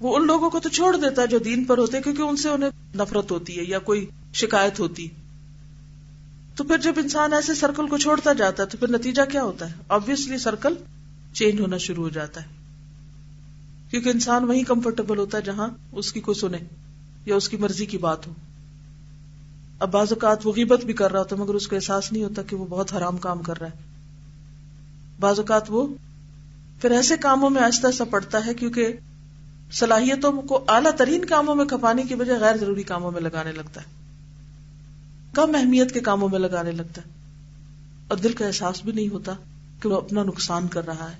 وہ 0.00 0.16
ان 0.16 0.26
لوگوں 0.26 0.50
کو 0.50 0.60
تو 0.60 0.68
چھوڑ 0.68 0.96
دیتا 0.96 1.22
ہے 1.22 1.26
جو 1.26 1.38
دین 1.38 1.64
پر 1.64 1.78
ہوتے 1.78 2.00
کیونکہ 2.00 2.22
ان 2.22 2.36
سے 2.36 2.48
انہیں 2.48 2.70
نفرت 2.94 3.30
ہوتی 3.30 3.58
ہے 3.58 3.64
یا 3.64 3.78
کوئی 3.78 4.06
شکایت 4.34 4.80
ہوتی۔ 4.80 5.08
تو 6.60 6.64
پھر 6.64 6.78
جب 6.78 6.92
انسان 6.96 7.32
ایسے 7.32 7.54
سرکل 7.54 7.86
کو 7.86 7.98
چھوڑتا 7.98 8.32
جاتا 8.32 8.62
ہے 8.62 8.68
تو 8.68 8.78
پھر 8.78 8.90
نتیجہ 8.90 9.22
کیا 9.32 9.42
ہوتا 9.42 9.68
ہے؟ 9.68 9.74
آبیسلی 9.88 10.38
سرکل 10.38 10.74
چینج 11.32 11.60
ہونا 11.60 11.76
شروع 11.76 12.04
ہو 12.04 12.08
جاتا 12.08 12.42
ہے۔ 12.42 12.46
کیونکہ 13.90 14.08
انسان 14.08 14.44
وہی 14.44 14.62
کمفرٹیبل 14.62 15.18
ہوتا 15.18 15.38
ہے 15.38 15.42
جہاں 15.42 15.68
اس 15.92 16.12
کی 16.12 16.20
کوئی 16.20 16.40
سنے 16.40 16.58
یا 17.26 17.36
اس 17.36 17.48
کی 17.48 17.56
مرضی 17.56 17.86
کی 17.86 17.98
بات 17.98 18.26
ہو۔ 18.26 18.32
اب 19.78 19.90
بعض 19.90 20.12
اوقات 20.12 20.46
وہ 20.46 20.52
غیبت 20.56 20.84
بھی 20.84 20.94
کر 20.94 21.12
رہا 21.12 21.18
ہوتا 21.18 21.36
مگر 21.36 21.54
اس 21.54 21.68
کو 21.68 21.76
احساس 21.76 22.12
نہیں 22.12 22.24
ہوتا 22.24 22.42
کہ 22.42 22.56
وہ 22.56 22.66
بہت 22.66 22.92
حرام 22.92 23.16
کام 23.16 23.42
کر 23.42 23.60
رہا 23.60 23.66
ہے۔ 23.66 23.78
بعض 25.20 25.38
اوقات 25.38 25.62
وہ 25.68 25.94
پھر 26.80 26.90
ایسے 26.90 27.16
کاموں 27.16 27.50
میں 27.50 27.62
آہستہ 27.62 27.86
آہستہ 27.86 28.04
پڑتا 28.10 28.46
ہے 28.46 28.54
کیونکہ 28.54 28.96
صلاحیتوں 29.72 30.42
کو 30.42 30.64
اعلیٰ 30.68 30.92
ترین 30.92 31.24
کاموں 31.24 31.54
میں 31.54 31.64
کھپانے 31.64 32.02
کی 32.02 32.14
وجہ 32.14 32.32
غیر 32.40 32.56
ضروری 32.56 32.82
کاموں 32.82 33.10
میں 33.10 33.20
لگانے 33.20 33.52
لگتا 33.52 33.80
ہے۔ 33.80 33.99
کم 35.32 35.54
اہمیت 35.54 35.94
کے 35.94 36.00
کاموں 36.00 36.28
میں 36.28 36.38
لگانے 36.38 36.72
لگتا 36.72 37.02
ہے 37.02 37.10
اور 38.08 38.18
دل 38.18 38.32
کا 38.32 38.46
احساس 38.46 38.84
بھی 38.84 38.92
نہیں 38.92 39.08
ہوتا 39.08 39.32
کہ 39.82 39.88
وہ 39.88 39.96
اپنا 39.96 40.24
نقصان 40.24 40.68
کر 40.68 40.86
رہا 40.86 41.10
ہے۔ 41.10 41.16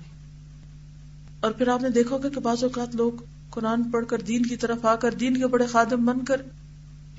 اور 1.39 1.51
پھر 1.51 1.67
آپ 1.67 1.81
نے 1.81 1.89
دیکھا 1.89 2.15
ہوگا 2.15 2.29
کہ 2.29 2.39
بعض 2.39 2.63
اوقات 2.63 2.95
لوگ 2.95 3.11
قرآن 3.49 3.83
پڑھ 3.83 4.05
کر 4.05 4.21
دین 4.21 4.45
کی 4.45 4.55
طرف 4.55 4.85
آ 4.85 4.95
کر 4.95 5.13
دین 5.13 5.37
کے 5.37 5.47
بڑے 5.47 5.65
خادم 5.65 6.05
بن 6.05 6.25
کر 6.25 6.41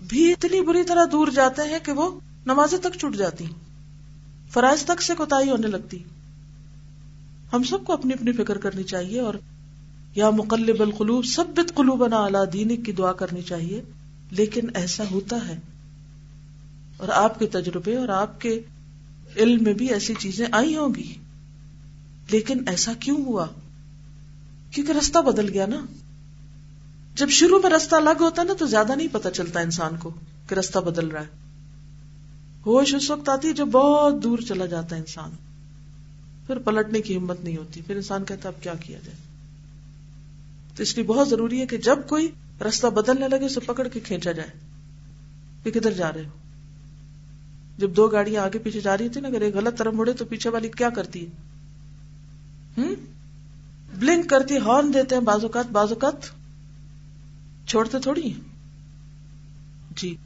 بھی 0.09 0.33
اتنی 0.33 0.61
بری 0.61 0.83
طرح 0.85 1.05
دور 1.12 1.28
جاتے 1.28 1.62
ہیں 1.62 1.78
کہ 1.83 1.92
وہ 1.92 2.20
نمازیں 2.46 2.78
تک 2.78 2.98
چھٹ 2.98 3.16
جاتی، 3.16 3.44
فرائض 4.50 4.85
تک 4.85 5.02
سے 5.02 5.14
کوتا 5.14 5.37
ہونے 5.37 5.66
لگتی۔ 5.66 5.98
ہم 7.52 7.62
سب 7.62 7.85
کو 7.85 7.92
اپنی 7.92 8.12
اپنی 8.12 8.33
فکر 8.33 8.59
کرنی 8.59 8.83
چاہیے 8.83 9.20
اور 9.20 9.35
یا 10.14 10.31
مقلب 10.31 10.83
القلوب 10.83 11.24
سب 11.24 11.61
قلوبنا 11.74 12.24
اللہ 12.24 12.44
دین 12.52 12.83
کی 12.83 12.92
دعا 12.92 13.12
کرنی 13.12 13.42
چاہیے، 13.42 13.83
لیکن 14.31 14.61
ایسا 14.74 15.05
ہوتا 15.11 15.48
ہے۔ 15.48 15.59
اور 16.96 17.09
آپ 17.09 17.38
کے 17.38 17.46
تجربے 17.46 17.96
اور 17.96 18.09
آپ 18.09 18.40
کے 18.40 18.61
علم 19.37 19.64
میں 19.64 19.74
بھی 19.74 19.87
ایسی 19.87 20.14
چیزیں 20.18 20.46
آئی 20.52 20.76
ہوں 20.76 20.94
گی۔ 20.94 21.14
لیکن 22.31 22.68
ایسا 22.68 22.92
کیوں 23.00 23.16
ہوا؟ 23.16 23.46
کیونکہ 24.70 24.92
رستہ 24.92 25.18
بدل 25.18 25.52
گیا 25.52 25.66
نا۔ 25.66 25.85
جب 27.14 27.28
شروع 27.28 27.61
میں 27.62 27.70
رستہ 27.70 27.94
الگ 27.94 28.20
ہوتا 28.20 28.42
ہے 28.42 28.46
نا 28.46 28.55
تو 28.59 28.66
زیادہ 28.66 28.92
نہیں 28.96 29.09
پتا 29.12 29.31
چلتا 29.31 29.61
انسان 29.61 29.96
کو 29.96 30.11
کہ 30.48 30.55
رستہ 30.55 30.78
بدل 30.78 31.09
رہا 31.09 31.20
ہے۔ 31.20 31.26
ہوش 32.66 32.94
اس 32.94 33.11
وقت 33.11 33.28
آتی 33.28 33.48
ہے 33.48 33.52
جب 33.52 33.66
بہت 33.66 34.22
دور 34.22 34.38
چلا 34.38 34.66
جاتا 34.66 34.96
ہے 34.96 35.00
انسان۔ 35.00 35.31
پھر 36.46 36.59
پلٹنے 36.59 37.00
کی 37.00 37.16
ہمت 37.16 37.40
نہیں 37.44 37.57
ہوتی۔ 37.57 37.83
پھر 37.83 37.96
انسان 37.96 38.24
کہتا 38.24 38.48
اب 38.48 38.62
کیا 38.62 38.74
کیا 38.74 38.98
جائے۔ 39.05 39.16
تو 40.76 40.83
اس 40.83 40.96
لیے 40.96 41.05
بہت 41.05 41.28
ضروری 41.28 41.61
ہے 41.61 41.66
کہ 41.66 41.76
جب 41.76 41.98
کوئی 42.09 42.31
رستہ 42.68 42.87
بدلنے 42.87 43.28
لگے 43.28 43.44
اسے 43.44 43.61
پکڑ 43.61 43.88
کے 43.88 44.00
کھینچا 44.00 44.33
جائے۔ 44.33 44.50
کہ 45.62 45.81
کدھر 45.81 45.92
جا 45.92 46.12
رہے 46.12 46.24
ہو۔ 46.24 46.41
جب 47.83 47.97
دو 47.97 48.07
گاڑیاں 48.09 48.42
آگے 48.42 48.59
پیچھے 48.59 48.81
جا 48.81 48.99
رہی 48.99 49.09
تھی 49.09 49.21
نا، 49.21 49.29
اگر 49.29 49.40
ایک 49.40 49.55
غلط 49.55 49.79
طرف 49.79 49.95
مڑے 49.95 50.12
تو 50.12 50.25
پیچھے 50.25 50.51
والی 50.51 50.68
کیا 50.68 50.90
کرتی 50.90 51.25
ہے؟ 51.25 52.83
بلنک 53.99 54.31
کرتی، 54.31 54.57
ہارن 54.57 54.95
دیتے 54.95 55.14
ہیں 55.14 55.23
بازوقات 55.23 55.71
بازوقات 55.73 56.27
چھوڑتے 57.68 57.99
تھوڑی 57.99 58.33
جی 59.97 60.16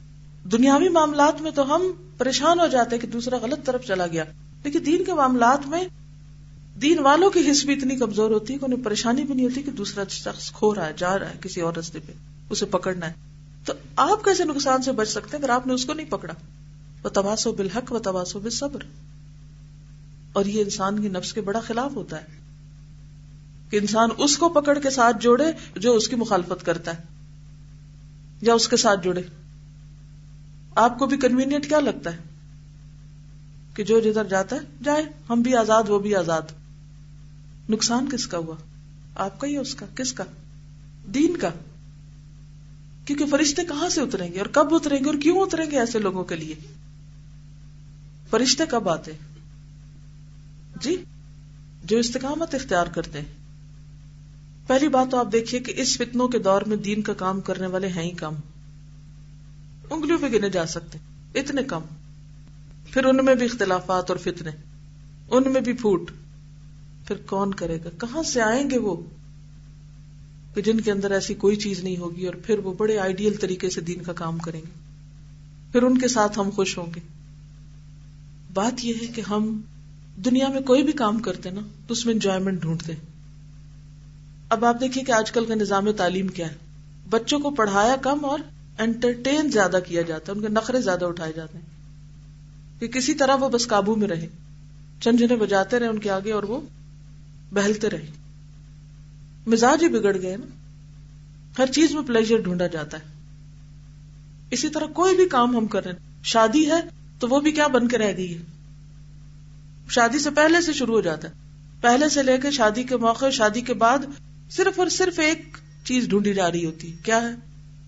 دنیاوی 0.51 0.89
معاملات 0.89 1.41
میں 1.41 1.51
تو 1.51 1.75
ہم 1.75 1.81
پریشان 2.17 2.59
ہو 2.59 2.67
جاتے 2.67 2.97
کہ 2.97 3.07
دوسرا 3.07 3.37
غلط 3.37 3.65
طرف 3.65 3.85
چلا 3.85 4.07
گیا۔ 4.07 4.23
لیکن 4.63 4.79
دین 4.85 5.03
کے 5.03 5.13
معاملات 5.13 5.67
میں 5.67 5.83
دین 6.81 6.99
والوں 6.99 7.29
کی 7.29 7.51
حص 7.51 7.65
بھی 7.65 7.73
اتنی 7.73 7.95
کمزور 7.95 8.31
ہوتی 8.31 8.53
ہے 8.53 8.57
کہ 8.57 8.65
انہیں 8.65 8.83
پریشانی 8.83 9.23
بھی 9.23 9.33
نہیں 9.33 9.45
ہوتی 9.45 9.61
کہ 9.61 9.71
دوسرا 9.71 10.03
شخص 10.09 10.51
کھو 10.51 10.75
رہا 10.75 10.85
ہے، 10.85 10.93
جا 10.97 11.19
رہا 11.19 11.29
ہے 11.29 11.37
کسی 11.41 11.61
اور 11.61 11.73
رستے 11.73 11.99
پہ، 12.07 12.11
اسے 12.49 12.65
پکڑنا 12.65 13.07
ہے۔ 13.07 13.13
تو 13.65 13.73
آپ 13.95 14.23
کیسے 14.23 14.43
نقصان 14.43 14.81
سے 14.81 14.91
بچ 14.91 15.09
سکتے 15.09 15.37
ہیں 15.37 15.43
اگر 15.43 15.53
آپ 15.53 15.67
نے 15.67 15.73
اس 15.73 15.85
کو 15.85 15.93
نہیں 15.93 16.09
پکڑا؟ 16.09 16.33
وہ 17.03 17.09
تباسو 17.09 17.51
بالحق 17.51 17.91
و 17.91 17.99
تباسو 17.99 18.39
بالصبر۔ 18.39 18.79
اور 20.33 20.45
یہ 20.45 20.61
انسان 20.61 21.01
کی 21.01 21.09
نفس 21.09 21.33
کے 21.33 21.41
بڑا 21.41 21.59
خلاف 21.59 21.91
ہوتا 21.95 22.21
ہے۔ 22.21 22.25
کہ 23.69 23.77
انسان 23.77 24.09
اس 24.17 24.37
کو 24.37 24.49
پکڑ 24.49 24.79
کے 24.79 24.89
ساتھ 24.89 25.17
جوڑے 25.21 25.45
جو 25.75 25.93
اس 25.93 26.07
کی 26.07 26.15
مخالفت 26.15 26.65
کرتا 26.65 26.97
ہے۔ 26.97 27.03
یا 28.41 28.53
اس 28.53 28.67
کے 28.67 28.77
ساتھ 28.77 29.03
جڑے 29.03 29.21
آپ 30.75 30.99
کو 30.99 31.05
بھی 31.05 31.17
کنوینئنٹ 31.17 31.69
کیا 31.69 31.79
لگتا 31.79 32.13
ہے؟ 32.13 32.17
کہ 33.73 33.83
جو 33.83 33.99
جدھر 33.99 34.23
جاتا 34.23 34.55
ہے، 34.55 34.61
جائے۔ 34.83 35.03
ہم 35.29 35.41
بھی 35.41 35.55
آزاد، 35.55 35.83
وہ 35.87 35.99
بھی 35.99 36.15
آزاد۔ 36.15 36.41
نقصان 37.69 38.09
کس 38.09 38.27
کا 38.27 38.37
ہوا؟ 38.37 38.55
آپ 39.15 39.39
کا 39.39 39.47
یا 39.49 39.59
اس 39.59 39.75
کا۔ 39.75 39.85
کس 39.95 40.13
کا؟ 40.13 40.23
دین 41.13 41.37
کا۔ 41.37 41.49
کیونکہ 43.05 43.25
فرشتے 43.25 43.63
کہاں 43.63 43.89
سے 43.89 44.01
اتریں 44.01 44.33
گے؟ 44.33 44.37
اور 44.37 44.47
کب 44.47 44.67
اتریں 44.71 44.99
گے؟ 44.99 45.09
اور 45.09 45.15
کیوں 45.21 45.41
اتریں 45.41 45.71
گے 45.71 45.79
ایسے 45.79 45.99
لوگوں 45.99 46.23
کے 46.23 46.35
لیے؟ 46.35 46.55
فرشتے 48.29 48.63
کب 48.69 48.89
آتے؟ 48.89 49.11
جی 50.81 51.03
جو 51.83 51.97
استقامت 51.97 52.55
اختیار 52.55 52.87
کرتے۔ 52.87 53.19
ہیں 53.19 53.25
پہلی 54.67 54.87
بات 54.87 55.11
تو 55.11 55.17
آپ 55.17 55.27
دیکھیے 55.31 55.61
کہ 55.61 55.73
اس 55.75 55.97
فتنوں 55.97 56.27
کے 56.27 56.39
دور 56.39 56.61
میں 56.61 56.77
دین 56.77 57.01
کا 57.01 57.13
کام 57.13 57.41
کرنے 57.41 57.67
والے 57.67 57.87
ہیں 57.87 58.03
ہی 58.03 58.11
کم۔ 58.11 58.35
انگلیوں 59.89 60.19
پہ 60.21 60.27
گنے 60.27 60.49
جا 60.49 60.65
سکتے، 60.65 60.97
اتنے 61.39 61.63
کم۔ 61.63 61.81
پھر 62.91 63.05
ان 63.05 63.25
میں 63.25 63.35
بھی 63.35 63.45
اختلافات 63.45 64.09
اور 64.09 64.17
فتنے، 64.17 64.51
ان 65.29 65.51
میں 65.51 65.61
بھی 65.61 65.73
پھوٹ۔ 65.73 66.11
پھر 67.07 67.15
کون 67.15 67.53
کرے 67.53 67.77
گا؟ 67.85 67.89
کہاں 67.97 68.23
سے 68.23 68.41
آئیں 68.41 68.69
گے 68.69 68.77
وہ؟ 68.77 68.95
کہ 70.55 70.61
جن 70.61 70.81
کے 70.81 70.91
اندر 70.91 71.11
ایسی 71.11 71.33
کوئی 71.33 71.55
چیز 71.55 71.79
نہیں 71.79 71.97
ہوگی 71.97 72.25
اور 72.25 72.35
پھر 72.35 72.59
وہ 72.59 72.73
بڑے 72.73 72.99
آئیڈیل 72.99 73.37
طریقے 73.41 73.69
سے 73.69 73.81
دین 73.81 74.03
کا 74.03 74.13
کام 74.13 74.37
کریں 74.37 74.61
گے۔ 74.61 74.79
پھر 75.71 75.83
ان 75.83 75.97
کے 75.97 76.07
ساتھ 76.07 76.39
ہم 76.39 76.49
خوش 76.49 76.77
ہوں 76.77 76.93
گے۔ 76.95 77.16
بات 78.57 78.85
یہ 78.85 78.93
ہے 79.01 79.07
کہ 79.07 79.21
ہم 79.21 79.61
دنیا 80.25 80.47
میں 80.47 80.61
کوئی 80.61 80.83
بھی 80.83 80.93
کام 80.93 81.19
کرتے 81.19 81.49
نا 81.49 81.61
تو 81.87 81.91
اس 81.91 82.05
میں 82.05 82.13
انجوائمنٹ 82.13 82.61
ڈھونڈتے 82.61 82.93
اب 84.49 84.65
آپ 84.65 84.81
دیکھیے 84.81 85.03
کہ 85.03 85.11
آج 85.11 85.31
کل 85.31 85.45
کا 85.45 85.55
نظام 85.55 85.91
تعلیم 85.91 86.27
کیا 86.27 86.47
ہے۔ 86.47 86.55
بچوں 87.09 87.39
کو 87.39 87.49
پڑھایا 87.49 87.95
کم 88.01 88.25
اور 88.25 88.39
انٹرٹین 88.77 89.51
زیادہ 89.51 89.79
کیا 89.87 90.01
جاتا 90.01 90.31
ہے، 90.31 90.37
ان 90.37 90.43
کے 90.43 90.49
نخرے 90.49 90.81
زیادہ 90.81 91.05
اٹھائے 91.05 91.33
جاتے 91.35 91.57
ہیں۔ 91.57 91.65
کہ 92.79 92.87
کسی 92.87 93.13
طرح 93.13 93.35
وہ 93.35 93.49
بس 93.49 93.67
قابو 93.67 93.95
میں 93.95 94.07
رہے۔ 94.07 94.27
چند 95.01 95.21
بجاتے 95.21 95.79
رہے 95.79 95.87
ان 95.87 95.99
کے 95.99 96.09
آگے 96.09 96.31
اور 96.31 96.43
وہ 96.43 96.61
بہلتے 97.53 97.89
رہے۔ 97.89 98.07
مزاج 99.47 99.83
ہی 99.83 99.89
بگڑ 99.89 100.21
گئے 100.21 100.37
نا۔ 100.37 100.45
ہر 101.59 101.71
چیز 101.71 101.91
میں 101.91 102.01
پلیزر 102.01 102.37
ڈھونڈا 102.37 102.67
جاتا 102.67 102.97
ہے۔ 102.97 103.03
اسی 104.51 104.69
طرح 104.69 104.85
کوئی 104.85 105.15
بھی 105.15 105.29
کام 105.29 105.57
ہم 105.57 105.67
کر 105.67 105.83
رہے 105.83 105.91
ہیں۔ 105.91 106.23
شادی 106.23 106.71
ہے 106.71 106.96
تو 107.19 107.27
وہ 107.27 107.39
بھی 107.39 107.51
کیا 107.51 107.67
بن 107.67 107.87
کے 107.87 107.97
رہ 107.97 108.17
گئی 108.17 108.37
ہے؟ 108.37 108.43
شادی 109.89 110.19
سے 110.19 110.29
پہلے 110.29 110.61
سے 110.61 110.73
شروع 110.73 110.95
ہو 110.95 111.01
جاتا 111.01 111.27
ہے۔ 111.27 111.33
پہلے 111.81 112.09
سے 112.09 112.23
لے 112.23 112.37
کے 112.37 112.51
شادی 112.51 112.83
کے 112.83 112.97
موقع، 112.97 113.29
شادی 113.29 113.61
کے 113.61 113.73
بعد 113.73 113.97
صرف 114.51 114.79
اور 114.79 114.87
صرف 114.87 115.19
ایک 115.19 115.57
چیز 115.83 116.07
ڈھونڈی 116.07 116.33
جا 116.33 116.51
رہی 116.51 116.65
ہوتی، 116.65 116.93
کیا 117.03 117.21
ہے؟ 117.21 117.35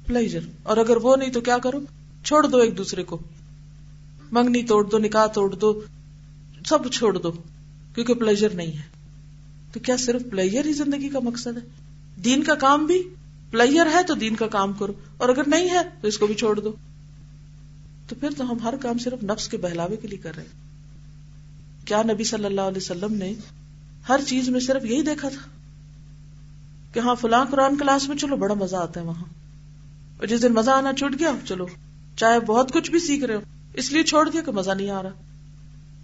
پلیزر 0.05 0.39
اور 0.63 0.77
اگر 0.77 0.97
وہ 0.97 1.15
نہیں 1.15 1.31
تو 1.31 1.41
کیا 1.41 1.57
کرو 1.57 1.79
چھوڑ 2.23 2.47
دو 2.47 2.57
ایک 2.57 2.77
دوسرے 2.77 3.03
کو۔ 3.03 3.19
منگنی 4.31 4.63
توڑ 4.63 4.83
دو، 4.83 4.97
نکاح 4.97 5.25
توڑ 5.25 5.55
دو، 5.55 5.81
سب 6.65 6.91
چھوڑ 6.91 7.17
دو، 7.17 7.31
کیونکہ 7.95 8.13
پلیزر 8.13 8.49
نہیں 8.49 8.77
ہے۔ 8.77 8.99
تو 9.71 9.79
کیا 9.79 9.97
صرف 9.97 10.21
پلیئر 10.31 10.65
ہی 10.65 10.73
زندگی 10.73 11.09
کا 11.09 11.19
مقصد 11.19 11.57
ہے؟ 11.57 11.61
دین 12.23 12.43
کا 12.43 12.55
کام 12.55 12.85
بھی 12.85 13.03
پلیئر 13.51 13.85
ہے 13.85 14.03
تو 14.07 14.13
دین 14.13 14.35
کا 14.35 14.47
کام 14.47 14.73
کرو۔ 14.73 14.93
اور 15.17 15.29
اگر 15.29 15.47
نہیں 15.47 15.69
ہے 15.69 15.79
تو 16.01 16.07
اس 16.07 16.17
کو 16.17 16.27
بھی 16.27 16.35
چھوڑ 16.35 16.59
دو۔ 16.59 16.73
تو 18.09 18.15
پھر 18.15 18.29
تو 18.37 18.51
ہم 18.51 18.57
ہر 18.63 18.73
کام 18.81 18.97
صرف 18.97 19.23
نفس 19.23 19.47
کے 19.47 19.57
بہلاوے 19.57 19.97
کے 19.97 20.07
لیے 20.07 20.17
کر 20.17 20.35
رہے 20.35 20.43
ہیں۔ 20.43 20.69
کیا 21.87 22.03
نبی 22.03 22.23
صلی 22.23 22.45
اللہ 22.45 22.61
علیہ 22.61 22.77
وسلم 22.77 23.13
نے 23.13 23.33
ہر 24.09 24.19
چیز 24.27 24.49
میں 24.49 24.59
صرف 24.59 24.85
یہی 24.85 25.01
دیکھا 25.01 25.29
تھا 25.29 25.49
کہ 26.93 26.99
ہاں 26.99 27.15
فلاں 27.15 27.45
قرآن 27.51 27.77
کلاس 27.77 28.09
میں 28.09 28.17
چلو 28.17 28.35
بڑا 28.35 28.53
مزہ 28.53 28.75
آتا 28.75 28.99
ہے 28.99 29.05
وہاں۔ 29.05 29.23
اور 30.17 30.27
جس 30.27 30.41
دن 30.41 30.53
مزہ 30.53 30.71
آنا 30.71 30.93
چھوٹ 30.93 31.15
گیا، 31.19 31.31
چلو۔ 31.47 31.67
چاہے 32.17 32.39
بہت 32.39 32.73
کچھ 32.73 32.91
بھی 32.91 32.99
سیکھ 32.99 33.23
رہے 33.23 33.35
ہو، 33.35 33.39
اس 33.73 33.91
لیے 33.91 34.03
چھوڑ 34.03 34.29
دیا 34.29 34.41
کہ 34.41 34.51
مزہ 34.51 34.71
نہیں 34.71 34.89
آ 34.89 35.03
رہا۔ 35.03 35.09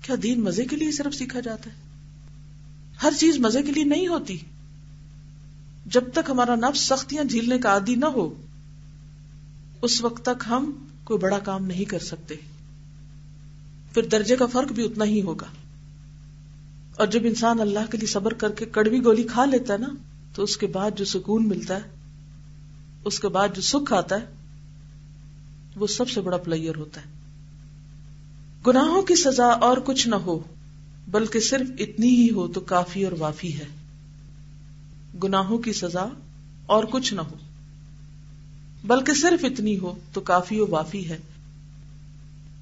کیا 0.01 0.15
دین 0.23 0.41
مزے 0.41 0.65
کے 0.65 0.75
لیے 0.75 0.91
صرف 0.91 1.15
سیکھا 1.15 1.39
جاتا 1.39 1.69
ہے؟ 1.69 1.75
ہر 3.03 3.13
چیز 3.19 3.37
مزے 3.37 3.61
کے 3.61 3.71
لیے 3.71 3.83
نہیں 3.83 4.07
ہوتی۔ 4.07 4.37
جب 5.85 6.03
تک 6.13 6.29
ہمارا 6.29 6.55
نفس 6.55 6.79
سختیاں 6.79 7.23
جھیلنے 7.23 7.59
کا 7.59 7.69
عادی 7.69 7.95
نہ 7.95 8.05
ہو، 8.05 8.33
اس 9.81 10.01
وقت 10.01 10.25
تک 10.25 10.43
ہم 10.49 10.85
کوئی 11.05 11.19
بڑا 11.19 11.39
کام 11.39 11.65
نہیں 11.65 11.85
کر 11.85 11.99
سکتے۔ 11.99 12.35
پھر 13.93 14.05
درجے 14.05 14.35
کا 14.35 14.45
فرق 14.45 14.71
بھی 14.71 14.85
اتنا 14.85 15.05
ہی 15.05 15.21
ہوگا۔ 15.21 15.45
اور 16.95 17.07
جب 17.07 17.19
انسان 17.23 17.59
اللہ 17.59 17.91
کے 17.91 17.97
لیے 17.97 18.07
صبر 18.07 18.33
کر 18.33 18.51
کے 18.51 18.65
کڑوی 18.65 19.03
گولی 19.03 19.23
کھا 19.23 19.45
لیتا 19.45 19.73
ہے 19.73 19.77
نا، 19.77 19.87
تو 20.35 20.43
اس 20.43 20.57
کے 20.57 20.67
بعد 20.67 20.91
جو 20.95 21.05
سکون 21.05 21.49
ملتا 21.49 21.75
ہے، 21.75 21.81
اس 23.05 23.19
کے 23.19 23.27
بعد 23.27 23.47
جو 23.55 23.61
سکھ 23.61 23.93
آتا 23.93 24.15
ہے، 24.15 24.25
وہ 25.75 25.87
سب 25.87 26.09
سے 26.09 26.21
بڑا 26.21 26.37
پلیئر 26.37 26.75
ہوتا 26.75 27.01
ہے۔ 27.01 27.05
گناہوں 28.67 29.01
کی 29.01 29.15
سزا 29.15 29.45
اور 29.45 29.77
کچھ 29.85 30.07
نہ 30.07 30.15
ہو، 30.15 30.39
بلکہ 31.07 31.39
صرف 31.39 31.67
اتنی 31.79 32.07
ہی 32.07 32.27
ہو 32.31 32.47
تو 32.47 32.59
کافی 32.59 33.03
اور 33.03 33.13
وافی 33.19 33.59
ہے۔ 33.59 33.65
گناہوں 35.23 35.57
کی 35.57 35.73
سزا 35.73 36.07
اور 36.65 36.83
کچھ 36.83 37.13
نہ 37.13 37.21
ہو۔ 37.21 37.35
بلکہ 38.87 39.13
صرف 39.13 39.45
اتنی 39.45 39.79
ہو 39.79 39.93
تو 40.13 40.21
کافی 40.21 40.59
و 40.59 40.67
وافی 40.69 41.09
ہے۔ 41.09 41.17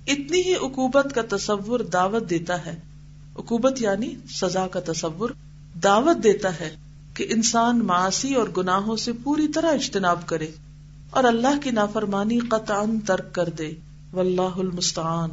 اتنی 0.08 0.42
ہی 0.42 0.56
اکوبت 0.56 1.08
کا 1.16 1.38
تصور 1.38 1.80
دعوت 1.80 2.30
دیتا 2.30 2.66
ہے۔ 2.66 2.80
اکوبت 3.36 3.82
یعنی 3.82 4.16
سزا 4.30 4.68
کا 4.68 4.80
تصور 4.86 5.30
دعوت 5.84 6.24
دیتا 6.24 6.60
ہے 6.60 6.76
کہ 7.14 7.26
انسان 7.30 7.86
معاشی 7.86 8.34
اور 8.34 8.48
گناہوں 8.58 8.96
سے 8.96 9.12
پوری 9.24 9.48
طرح 9.48 9.72
اجتناب 9.72 10.26
کرے 10.26 10.48
اور 11.10 11.24
اللہ 11.24 11.62
کی 11.64 11.72
نافرمانی 11.72 12.40
قطعا 12.40 12.84
ترک 13.06 13.36
کر 13.36 13.50
دے۔ 13.50 13.72
واللہ 14.14 14.56
المستعان۔ 14.56 15.30